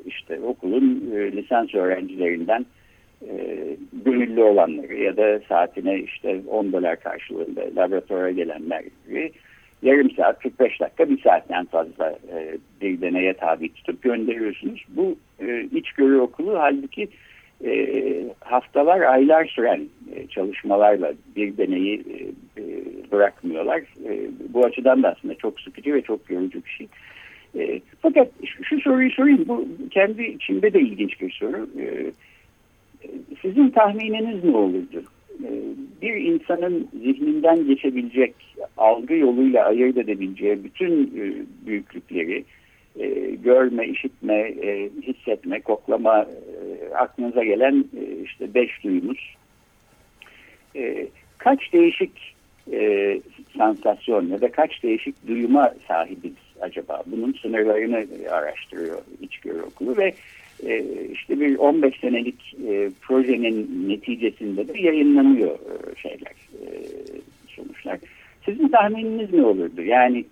işte 0.06 0.40
okulun 0.40 1.12
e, 1.16 1.32
lisans 1.32 1.76
öğrencilerinden 1.76 2.66
gönüllü 4.06 4.44
olanları 4.44 4.96
ya 4.96 5.18
da 5.18 5.40
saatine 5.50 6.00
işte 6.00 6.42
10 6.48 6.72
dolar 6.72 7.00
karşılığında 7.00 7.62
laboratuvara 7.76 8.32
gelenler 8.32 8.84
gibi 9.08 9.32
yarım 9.82 10.12
saat 10.12 10.40
45 10.40 10.80
dakika 10.80 11.10
bir 11.10 11.22
saatten 11.22 11.66
fazla 11.66 12.16
bir 12.82 13.02
deneye 13.02 13.34
tabi 13.34 13.74
tutup 13.74 14.02
gönderiyorsunuz. 14.02 14.86
Bu 14.90 15.16
e, 15.40 15.62
içgörü 15.62 16.20
okulu 16.20 16.60
halbuki 16.60 17.08
haftalar 18.40 19.02
aylar 19.02 19.46
süren 19.46 19.82
çalışmalarla 20.30 21.14
bir 21.36 21.58
deneyi 21.58 22.04
bırakmıyorlar. 23.12 23.80
E, 23.80 24.30
bu 24.54 24.66
açıdan 24.66 25.04
da 25.04 25.16
aslında 25.18 25.36
çok 25.36 25.60
sıkıcı 25.62 25.94
ve 25.94 26.02
çok 26.02 26.30
yorucu 26.30 26.62
bir 26.66 26.70
şey. 26.70 26.88
E, 27.58 27.82
fakat 28.02 28.28
şu, 28.64 28.82
soruyu 28.82 29.12
sorayım. 29.12 29.46
Bu 29.48 29.68
kendi 29.92 30.24
içinde 30.24 30.74
de 30.74 30.80
ilginç 30.80 31.22
bir 31.22 31.32
soru. 31.32 31.70
E, 31.80 32.12
sizin 33.42 33.70
tahmininiz 33.70 34.44
ne 34.44 34.56
olurdu? 34.58 35.04
Bir 36.02 36.16
insanın 36.16 36.90
zihninden 36.94 37.68
geçebilecek 37.68 38.36
algı 38.78 39.14
yoluyla 39.14 39.66
ayırt 39.66 39.98
edebileceği 39.98 40.64
bütün 40.64 41.14
büyüklükleri 41.66 42.44
görme, 43.44 43.88
işitme, 43.88 44.54
hissetme, 45.08 45.62
koklama 45.62 46.26
aklınıza 46.96 47.44
gelen 47.44 47.86
işte 48.24 48.54
beş 48.54 48.84
duyumuz. 48.84 49.36
Kaç 51.38 51.74
değişik 51.74 52.36
e, 52.72 53.22
sansasyon 53.58 54.28
ya 54.28 54.42
da 54.42 54.52
kaç 54.52 54.84
değişik 54.84 55.28
duyuma 55.28 55.74
sahibiz 55.88 56.34
acaba? 56.62 57.04
Bunun 57.06 57.34
sınırlarını 57.42 58.06
araştırıyor 58.32 59.02
İçgörü 59.22 59.62
Okulu 59.62 59.98
ve 59.98 60.14
e, 60.68 60.84
işte 61.12 61.40
bir 61.40 61.58
15 61.58 62.00
senelik 62.00 62.56
e, 62.68 62.90
projenin 63.02 63.90
neticesinde 63.90 64.68
de 64.68 64.82
yayınlanıyor 64.82 65.52
e, 65.52 65.96
şeyler, 66.02 66.34
e, 66.54 66.68
sonuçlar. 67.48 68.00
Sizin 68.46 68.68
tahmininiz 68.68 69.34
ne 69.34 69.46
olurdu? 69.46 69.82
Yani 69.82 70.26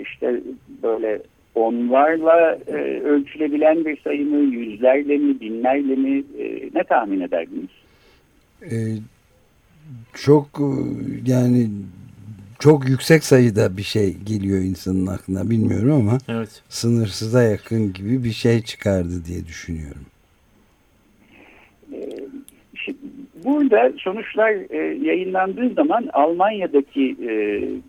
işte 0.00 0.40
böyle 0.82 1.22
onlarla 1.54 2.58
e, 2.66 2.72
ölçülebilen 3.00 3.84
bir 3.84 4.00
sayı 4.00 4.26
mı, 4.26 4.54
yüzlerle 4.54 5.16
mi, 5.16 5.40
binlerle 5.40 5.96
mi 5.96 6.24
e, 6.38 6.70
ne 6.74 6.84
tahmin 6.84 7.20
ederdiniz? 7.20 7.70
E, 8.62 8.76
çok 10.14 10.46
e, 10.60 10.68
yani 11.26 11.68
çok 12.62 12.88
yüksek 12.88 13.24
sayıda 13.24 13.76
bir 13.76 13.82
şey 13.82 14.16
geliyor 14.16 14.58
insanın 14.58 15.06
aklına 15.06 15.50
bilmiyorum 15.50 15.92
ama 15.92 16.18
evet. 16.28 16.62
sınırsıza 16.68 17.42
yakın 17.42 17.92
gibi 17.92 18.24
bir 18.24 18.32
şey 18.32 18.62
çıkardı 18.62 19.24
diye 19.26 19.46
düşünüyorum. 19.46 20.06
E, 21.92 22.00
burada 23.44 23.92
sonuçlar 23.98 24.70
e, 24.70 25.04
yayınlandığı 25.06 25.74
zaman 25.74 26.08
Almanya'daki 26.12 27.16
e, 27.28 27.32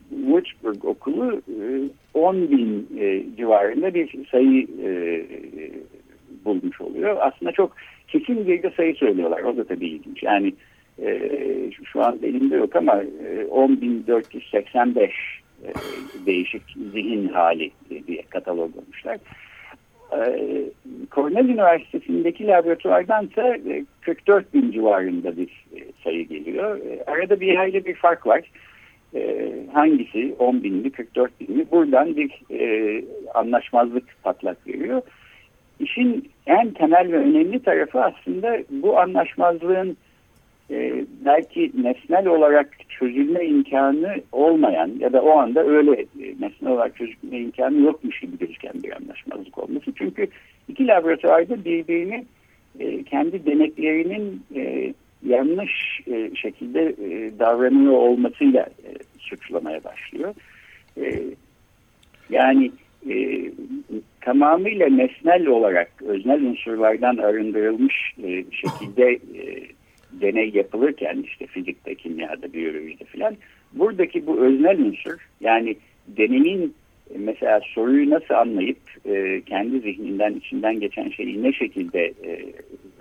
Würzburg 0.09 0.85
okulu 0.85 1.41
e, 1.47 1.89
10 2.13 2.35
bin 2.51 2.87
e, 2.99 3.23
civarında 3.37 3.93
bir 3.93 4.27
sayı 4.31 4.67
e, 4.83 5.25
bulmuş 6.45 6.81
oluyor. 6.81 7.17
Aslında 7.21 7.51
çok 7.51 7.75
kesin 8.07 8.47
bir 8.47 8.71
sayı 8.71 8.95
söylüyorlar. 8.95 9.43
O 9.43 9.57
da 9.57 9.63
tabii 9.63 9.87
ilginç. 9.87 10.23
Yani 10.23 10.47
e, 10.47 10.53
şu 11.93 12.03
an 12.03 12.19
elimde 12.23 12.55
yok 12.55 12.75
ama 12.75 13.01
e, 13.01 13.43
10.485 13.43 14.99
e, 15.03 15.09
değişik 16.25 16.63
zihin 16.93 17.27
hali 17.27 17.71
diye 18.07 18.21
kataloglamışlar. 18.29 19.17
E, 20.11 20.51
Cornell 21.11 21.49
Üniversitesi'ndeki 21.49 22.47
laboratuvardansa 22.47 23.47
e, 23.47 23.85
44 24.01 24.53
bin 24.53 24.71
civarında 24.71 25.37
bir 25.37 25.65
e, 25.75 25.79
sayı 26.03 26.27
geliyor. 26.27 26.77
E, 26.77 27.03
arada 27.11 27.39
bir 27.39 27.55
hayli 27.55 27.85
bir 27.85 27.95
fark 27.95 28.27
var. 28.27 28.51
E, 29.15 29.51
hangisi 29.73 30.35
10 30.39 30.63
bin 30.63 30.73
mi 30.73 30.91
44 30.91 31.39
bin 31.39 31.57
mi 31.57 31.65
buradan 31.71 32.15
bir 32.15 32.41
e, 32.51 33.03
anlaşmazlık 33.33 34.03
patlak 34.23 34.67
veriyor. 34.67 35.01
İşin 35.79 36.29
en 36.47 36.71
temel 36.71 37.11
ve 37.11 37.17
önemli 37.17 37.63
tarafı 37.63 38.01
aslında 38.03 38.57
bu 38.69 38.99
anlaşmazlığın 38.99 39.97
e, 40.71 41.05
belki 41.25 41.71
nesnel 41.83 42.27
olarak 42.27 42.69
çözülme 42.89 43.45
imkanı 43.45 44.15
olmayan 44.31 44.91
ya 44.99 45.13
da 45.13 45.21
o 45.21 45.37
anda 45.37 45.65
öyle 45.65 45.91
e, 46.01 46.25
nesnel 46.39 46.71
olarak 46.71 46.97
çözülme 46.97 47.39
imkanı 47.39 47.81
yokmuş 47.81 48.19
gibi 48.19 48.37
gözüken 48.37 48.73
bir 48.83 48.95
anlaşmazlık 48.95 49.57
olması. 49.57 49.91
Çünkü 49.95 50.27
iki 50.67 50.87
laboratuvarda 50.87 51.65
birbirini 51.65 52.25
e, 52.79 53.03
kendi 53.03 53.45
deneklerinin 53.45 54.43
e, 54.55 54.93
yanlış 55.25 56.01
e, 56.07 56.35
şekilde 56.35 56.81
e, 56.81 57.39
davranıyor 57.39 57.93
olmasıyla 57.93 58.61
e, 58.61 58.89
suçlamaya 59.19 59.83
başlıyor. 59.83 60.35
E, 60.97 61.21
yani 62.29 62.71
e, 63.09 63.43
tamamıyla 64.21 64.87
nesnel 64.89 65.47
olarak 65.47 65.91
öznel 66.01 66.41
unsurlardan 66.41 67.17
arındırılmış 67.17 68.13
e, 68.23 68.29
şekilde 68.51 69.11
e, 69.11 69.67
deney 70.21 70.49
yapılırken 70.49 71.23
işte 71.25 71.47
fizikte, 71.47 71.95
kimyada, 71.95 72.53
biyolojide 72.53 73.03
filan 73.03 73.35
buradaki 73.73 74.27
bu 74.27 74.37
öznel 74.37 74.79
unsur 74.79 75.29
yani 75.41 75.75
deneyin 76.07 76.73
mesela 77.17 77.61
soruyu 77.73 78.09
nasıl 78.09 78.33
anlayıp 78.33 78.77
e, 79.05 79.41
kendi 79.41 79.79
zihninden 79.79 80.33
içinden 80.33 80.79
geçen 80.79 81.09
şeyi 81.09 81.43
ne 81.43 81.53
şekilde 81.53 82.05
e, 82.05 82.53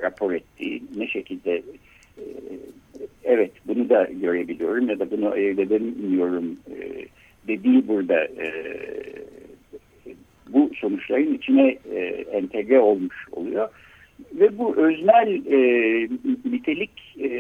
rapor 0.03 0.33
ettiği, 0.33 0.83
ne 0.97 1.09
şekilde 1.09 1.63
e, 2.19 2.25
evet 3.25 3.51
bunu 3.67 3.89
da 3.89 4.09
görebiliyorum 4.21 4.89
ya 4.89 4.99
da 4.99 5.11
bunu 5.11 5.31
ayırt 5.31 5.59
e, 5.59 5.69
dediği 7.49 7.89
burada 7.89 8.25
e, 8.25 8.53
bu 10.49 10.71
sonuçların 10.81 11.35
içine 11.35 11.79
e, 11.95 11.99
entegre 12.33 12.81
olmuş 12.81 13.29
oluyor 13.33 13.69
ve 14.35 14.59
bu 14.59 14.77
öznel 14.77 15.29
e, 15.47 15.59
nitelik 16.45 17.17
e, 17.21 17.31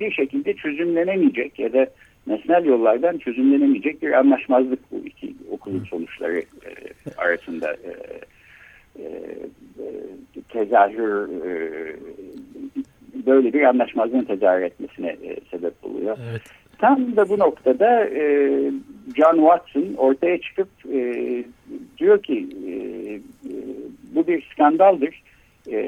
bir 0.00 0.12
şekilde 0.12 0.54
çözümlenemeyecek 0.54 1.58
ya 1.58 1.72
da 1.72 1.86
nesnel 2.26 2.64
yollardan 2.64 3.18
çözümlenemeyecek 3.18 4.02
bir 4.02 4.12
anlaşmazlık 4.12 4.92
bu 4.92 4.96
iki 5.06 5.34
okulun 5.50 5.84
sonuçları 5.90 6.38
e, 6.38 6.44
arasında 7.16 7.72
e, 7.72 7.92
e, 8.98 9.04
tezahür 10.48 11.28
e, 11.46 11.70
böyle 13.26 13.52
bir 13.52 13.62
anlaşmazlığın 13.62 14.24
tezahür 14.24 14.62
etmesine 14.62 15.08
e, 15.08 15.36
sebep 15.50 15.74
oluyor. 15.82 16.18
Evet. 16.30 16.42
Tam 16.78 17.16
da 17.16 17.28
bu 17.28 17.38
noktada 17.38 18.04
e, 18.04 18.50
John 19.16 19.36
Watson 19.36 19.94
ortaya 19.96 20.40
çıkıp 20.40 20.68
e, 20.92 21.24
diyor 21.98 22.22
ki 22.22 22.46
e, 22.68 22.72
bu 24.14 24.26
bir 24.26 24.48
skandaldır 24.52 25.22
e, 25.70 25.80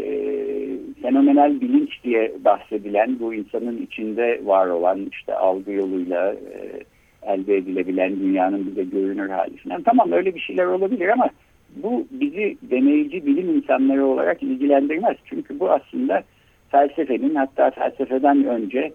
fenomenal 1.03 1.61
bilinç 1.61 2.05
diye 2.05 2.33
bahsedilen 2.45 3.16
bu 3.21 3.35
insanın 3.35 3.83
içinde 3.83 4.40
var 4.45 4.66
olan 4.66 5.07
işte 5.12 5.35
algı 5.35 5.73
yoluyla 5.73 6.33
e, 6.33 6.83
elde 7.23 7.57
edilebilen 7.57 8.21
dünyanın 8.21 8.66
bize 8.66 8.85
görünür 8.85 9.29
hali 9.29 9.57
falan. 9.57 9.83
Tamam 9.83 10.12
öyle 10.12 10.35
bir 10.35 10.40
şeyler 10.40 10.64
olabilir 10.64 11.09
ama 11.09 11.31
bu 11.77 12.07
bizi 12.11 12.57
deneyici 12.62 13.27
bilim 13.27 13.57
insanları 13.57 14.07
olarak 14.07 14.42
ilgilendirmez. 14.42 15.16
Çünkü 15.25 15.61
bu 15.61 15.71
aslında 15.71 16.23
felsefenin 16.68 17.35
hatta 17.35 17.71
felsefeden 17.71 18.45
önce 18.45 18.92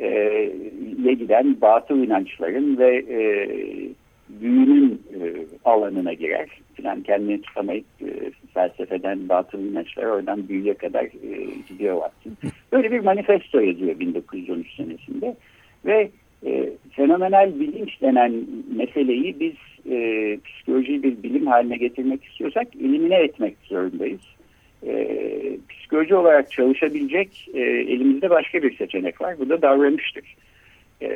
e, 0.00 1.14
giden 1.14 1.60
batıl 1.60 1.98
inançların 1.98 2.78
ve 2.78 2.96
e, 2.96 3.20
büyünün 4.40 5.02
e, 5.20 5.46
alanına 5.64 6.12
girer. 6.12 6.48
Falan 6.82 7.02
kendini 7.02 7.42
tutamayıp 7.42 7.86
e, 8.02 8.30
felsefeden 8.54 9.28
batıl 9.28 9.58
inançlara 9.58 10.12
oradan 10.12 10.48
büyüye 10.48 10.74
kadar 10.74 11.04
e, 11.04 11.48
gidiyor 11.68 12.02
Watson. 12.02 12.52
Böyle 12.72 12.90
bir 12.90 13.00
manifesto 13.00 13.60
yazıyor 13.60 14.00
1913 14.00 14.76
senesinde 14.76 15.36
ve 15.84 16.10
e, 16.46 16.70
fenomenal 16.90 17.60
bilinç 17.60 18.02
denen 18.02 18.32
meseleyi 18.76 19.40
biz 19.40 19.54
e, 19.90 20.38
psikolojiyi 20.44 21.02
bir 21.02 21.22
bilim 21.22 21.46
haline 21.46 21.76
getirmek 21.76 22.24
istiyorsak 22.24 22.66
elimine 22.76 23.16
etmek 23.16 23.56
zorundayız. 23.62 24.20
E, 24.86 25.08
psikoloji 25.68 26.14
olarak 26.14 26.50
çalışabilecek 26.50 27.48
e, 27.54 27.60
elimizde 27.60 28.30
başka 28.30 28.62
bir 28.62 28.76
seçenek 28.76 29.20
var. 29.20 29.38
Bu 29.38 29.48
da 29.48 29.62
davranıştır. 29.62 30.36
E, 31.02 31.08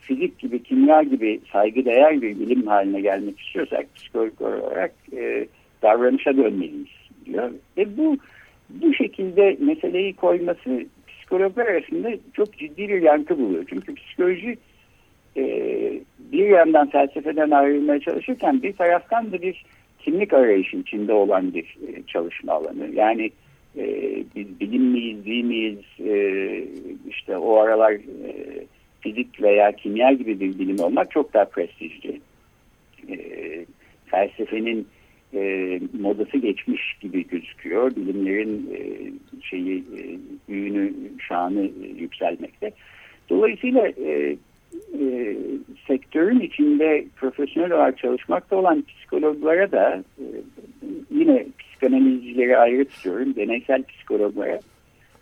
fizik 0.00 0.38
gibi, 0.38 0.62
kimya 0.62 1.02
gibi 1.02 1.40
saygıdeğer 1.52 2.22
bir 2.22 2.40
bilim 2.40 2.66
haline 2.66 3.00
gelmek 3.00 3.40
istiyorsak 3.40 3.94
psikolojik 3.94 4.40
olarak 4.40 4.92
e, 5.12 5.46
davranışa 5.82 6.36
dönmeliyiz 6.36 6.88
diyor. 7.26 7.50
Ve 7.76 7.96
bu 7.96 8.16
bu 8.70 8.94
şekilde 8.94 9.56
meseleyi 9.60 10.16
koyması 10.16 10.86
psikologlar 11.08 11.66
arasında 11.66 12.10
çok 12.32 12.58
ciddi 12.58 12.88
bir 12.88 13.02
yankı 13.02 13.38
buluyor. 13.38 13.64
Çünkü 13.68 13.94
psikoloji 13.94 14.56
e, 15.36 15.44
bir 16.18 16.48
yandan 16.48 16.90
felsefeden 16.90 17.50
ayrılmaya 17.50 18.00
çalışırken 18.00 18.62
bir 18.62 18.72
taraftan 18.72 19.32
da 19.32 19.42
bir 19.42 19.64
kimlik 19.98 20.32
arayışı 20.32 20.76
içinde 20.76 21.12
olan 21.12 21.54
bir 21.54 21.64
e, 21.88 22.02
çalışma 22.06 22.52
alanı. 22.52 22.88
Yani 22.94 23.30
e, 23.76 23.84
biz 24.36 24.60
bilim 24.60 24.82
miyiz, 24.82 25.24
değil 25.24 25.44
miyiz, 25.44 25.78
e, 26.06 26.14
işte 27.08 27.36
o 27.36 27.56
aralar 27.56 27.92
e, 27.92 28.64
fizik 29.00 29.42
veya 29.42 29.72
kimya 29.72 30.12
gibi 30.12 30.40
bir 30.40 30.58
bilim 30.58 30.80
olmak 30.80 31.10
çok 31.10 31.34
daha 31.34 31.44
prestijli. 31.44 32.20
E, 33.08 33.16
felsefenin 34.06 34.86
e, 35.34 35.80
modası 36.00 36.38
geçmiş 36.38 36.96
gibi 37.00 37.28
gözüküyor. 37.28 37.96
Bilimlerin 37.96 38.70
e, 38.74 38.80
şeyi 39.42 39.84
e, 40.48 40.92
şanı 41.28 41.64
e, 41.64 41.88
yükselmekte. 41.96 42.70
Dolayısıyla 43.30 43.88
e, 43.88 44.36
e, 45.00 45.36
sektörün 45.86 46.40
içinde 46.40 47.04
profesyonel 47.16 47.72
olarak 47.72 47.98
çalışmakta 47.98 48.56
olan 48.56 48.82
psikologlara 48.82 49.72
da 49.72 50.02
e, 50.18 50.24
yine 51.10 51.46
psikanalizcileri 51.58 52.58
ayrı 52.58 52.84
tutuyorum, 52.84 53.36
deneysel 53.36 53.82
psikologlara. 53.82 54.60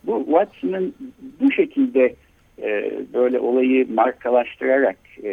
Bu 0.04 0.24
Watson'ın 0.24 0.94
bu 1.40 1.52
şekilde 1.52 2.14
e, 2.62 2.92
böyle 3.14 3.38
olayı 3.38 3.94
markalaştırarak 3.94 4.98
e, 5.22 5.32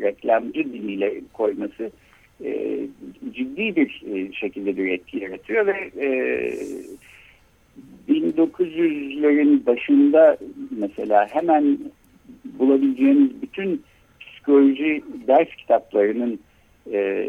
reklamcı 0.00 0.64
diliyle 0.64 1.20
koyması 1.32 1.90
e, 2.44 2.78
ciddi 3.32 3.76
bir 3.76 4.02
e, 4.14 4.32
şekilde 4.32 4.76
bir 4.76 4.92
etki 4.92 5.18
yaratıyor 5.18 5.66
ve 5.66 5.90
e, 6.00 6.08
1900'lerin 8.08 9.66
başında 9.66 10.36
mesela 10.78 11.26
hemen 11.30 11.78
bulabileceğiniz 12.44 13.42
bütün 13.42 13.82
psikoloji 14.20 15.02
ders 15.26 15.48
kitaplarının 15.48 16.38
e, 16.92 17.26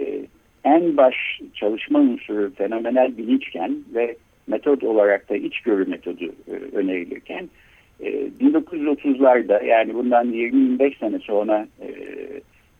en 0.63 0.97
baş 0.97 1.15
çalışma 1.53 1.99
unsuru 1.99 2.53
fenomenel 2.53 3.17
bilinçken 3.17 3.75
ve 3.93 4.15
metot 4.47 4.83
olarak 4.83 5.29
da 5.29 5.35
içgörü 5.35 5.85
metodu 5.85 6.33
önerilirken 6.73 7.49
e, 7.99 8.29
1930'larda 8.41 9.65
yani 9.65 9.93
bundan 9.93 10.25
25 10.31 10.97
sene 10.97 11.19
sonra 11.19 11.67
e, 11.81 11.87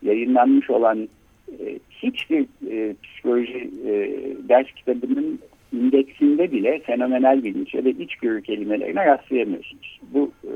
yayınlanmış 0.01 0.69
olan 0.69 1.09
e, 1.51 1.79
hiçbir 1.89 2.45
e, 2.71 2.95
psikoloji 3.03 3.69
e, 3.87 4.11
ders 4.49 4.67
kitabının 4.75 5.39
indeksinde 5.73 6.51
bile 6.51 6.79
fenomenel 6.79 7.43
bilinç 7.43 7.73
ya 7.73 7.85
da 7.85 7.89
içgörü 7.89 8.41
kelimelerine 8.41 9.05
rastlayamıyorsunuz. 9.05 9.99
Bu 10.13 10.31
e, 10.43 10.53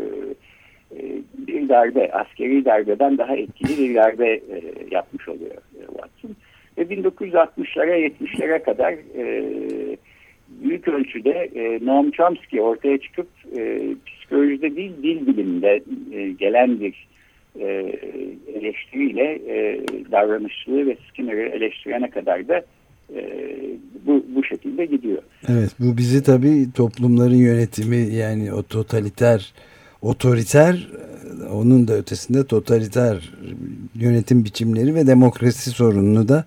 e, 0.97 1.21
bir 1.37 1.69
darbe, 1.69 2.11
askeri 2.11 2.65
darbeden 2.65 3.17
daha 3.17 3.35
etkili 3.35 3.89
bir 3.89 3.95
darbe 3.95 4.29
e, 4.29 4.61
yapmış 4.91 5.29
oluyor 5.29 5.57
Watson. 5.87 6.35
Ve 6.77 6.81
1960'lara 6.81 8.07
70'lere 8.07 8.63
kadar 8.63 8.93
e, 8.93 9.97
büyük 10.63 10.87
ölçüde 10.87 11.49
e, 11.55 11.85
Noam 11.85 12.11
Chomsky 12.11 12.61
ortaya 12.61 12.97
çıkıp 12.97 13.27
e, 13.57 13.81
psikolojide 14.05 14.75
değil 14.75 14.93
dil 15.03 15.27
biliminde 15.27 15.83
e, 16.13 16.31
gelen 16.31 16.79
bir 16.79 17.07
e, 17.59 17.65
eleştiriyle 18.55 19.23
e, 19.47 19.81
davranışçılığı 20.11 20.87
ve 20.87 20.97
Skinner'ı 21.09 21.41
eleştirene 21.41 22.09
kadar 22.09 22.47
da 22.47 22.65
e, 23.15 23.49
bu, 24.05 24.25
bu 24.35 24.43
şekilde 24.43 24.85
gidiyor. 24.85 25.21
Evet 25.49 25.69
bu 25.79 25.97
bizi 25.97 26.23
tabii 26.23 26.65
toplumların 26.75 27.35
yönetimi 27.35 28.15
yani 28.15 28.53
o 28.53 28.63
totaliter 28.63 29.53
otoriter 30.01 30.87
onun 31.51 31.87
da 31.87 31.93
ötesinde 31.93 32.47
totaliter 32.47 33.33
yönetim 33.95 34.45
biçimleri 34.45 34.95
ve 34.95 35.07
demokrasi 35.07 35.69
sorununu 35.69 36.27
da 36.27 36.45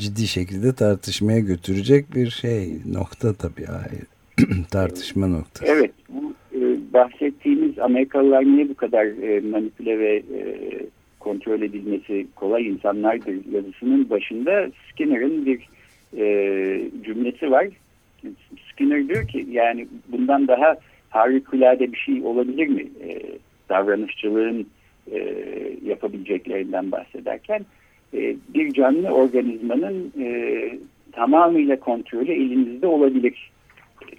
ciddi 0.00 0.26
şekilde 0.26 0.74
tartışmaya 0.74 1.40
götürecek 1.40 2.14
bir 2.14 2.30
şey 2.30 2.76
nokta 2.92 3.34
tabii 3.34 3.66
tartışma 4.70 5.26
noktası. 5.26 5.72
Evet 5.72 5.90
bu 6.08 6.32
e, 6.54 6.92
bahsettiğimiz 6.92 7.78
Amerikalılar 7.78 8.44
niye 8.44 8.68
bu 8.68 8.74
kadar 8.74 9.04
e, 9.04 9.40
manipüle 9.40 9.98
ve 9.98 10.16
e, 10.16 10.42
kontrol 11.18 11.62
edilmesi 11.62 12.26
kolay 12.36 12.66
insanlardır 12.66 13.52
yazısının 13.52 14.10
başında 14.10 14.70
Skinner'ın 14.90 15.46
bir 15.46 15.68
e, 16.16 16.24
cümlesi 17.04 17.50
var. 17.50 17.68
Skinner 18.72 19.08
diyor 19.08 19.28
ki 19.28 19.46
yani 19.50 19.88
bundan 20.08 20.48
daha 20.48 20.76
harikulade 21.10 21.92
bir 21.92 21.98
şey 21.98 22.22
olabilir 22.22 22.68
mi? 22.68 22.86
E, 23.08 23.22
davranışçılığın 23.68 24.66
e, 25.12 25.18
yapabileceklerinden 25.84 26.92
bahsederken 26.92 27.66
e, 28.14 28.36
bir 28.54 28.72
canlı 28.72 29.08
organizmanın 29.08 30.12
e, 30.20 30.78
tamamıyla 31.12 31.80
kontrolü 31.80 32.32
elinizde 32.32 32.86
olabilir 32.86 33.50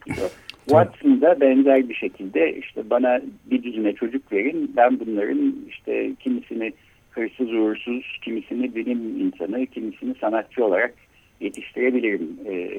diyor. 0.05 0.31
Watson 0.65 1.21
da 1.21 1.41
benzer 1.41 1.89
bir 1.89 1.95
şekilde 1.95 2.57
işte 2.57 2.89
bana 2.89 3.21
bir 3.51 3.63
düzine 3.63 3.93
çocuk 3.93 4.31
verin 4.31 4.71
ben 4.77 4.99
bunların 4.99 5.55
işte 5.69 6.11
kimisini 6.19 6.73
hırsız 7.11 7.53
uğursuz, 7.53 8.19
kimisini 8.21 8.75
bilim 8.75 8.99
insanı, 9.19 9.65
kimisini 9.65 10.15
sanatçı 10.21 10.65
olarak 10.65 10.93
yetiştirebilirim. 11.39 12.37
E, 12.49 12.69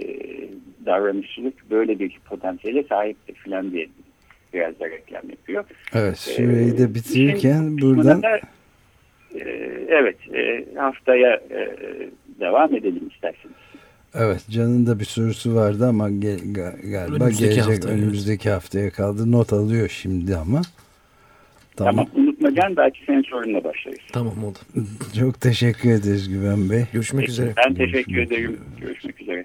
davranışçılık 0.87 1.71
böyle 1.71 1.99
bir 1.99 2.19
potansiyele 2.29 2.83
sahiptir 2.83 3.35
filan 3.35 3.73
diye 3.73 3.87
biraz 4.55 4.81
da 4.81 4.91
reklam 4.91 5.31
yapıyor. 5.31 5.65
Evet, 5.95 6.19
süreyi 6.19 6.79
de 6.79 6.95
bitirirken 6.95 7.79
buradan... 7.79 8.23
Da, 8.23 8.37
e, 8.37 8.41
evet, 9.89 10.17
e, 10.35 10.65
haftaya 10.77 11.35
e, 11.35 11.69
devam 12.41 12.75
edelim 12.75 13.09
isterseniz. 13.15 13.57
Evet, 14.15 14.43
Can'ın 14.51 14.87
da 14.87 15.01
bir 15.01 15.05
sorusu 15.05 15.55
vardı 15.55 15.87
ama 15.87 16.11
gel, 16.11 16.39
galiba 16.85 17.15
önümüzdeki 17.15 17.55
gelecek 17.55 17.75
haftaya, 17.75 17.95
önümüzdeki 17.95 18.49
evet. 18.49 18.57
haftaya 18.57 18.91
kaldı. 18.91 19.33
Not 19.33 19.53
alıyor 19.53 19.89
şimdi 19.89 20.37
ama. 20.37 20.63
Tamam. 21.77 21.97
tamam 21.97 22.09
unutma 22.15 22.55
Can 22.55 22.77
belki 22.77 23.05
senin 23.07 23.23
sorunla 23.23 23.65
başlarız. 23.65 23.99
Tamam 24.13 24.45
oldu. 24.45 24.59
Çok 25.19 25.41
teşekkür 25.41 25.91
ederiz 25.91 26.29
Güven 26.29 26.71
Bey. 26.71 26.85
Görüşmek 26.93 27.21
Peki, 27.21 27.33
üzere. 27.33 27.53
Ben 27.57 27.75
teşekkür 27.75 28.13
Görüşmek 28.13 28.39
ederim. 28.39 28.51
Üzere. 28.51 28.87
Görüşmek 28.87 29.21
üzere. 29.21 29.45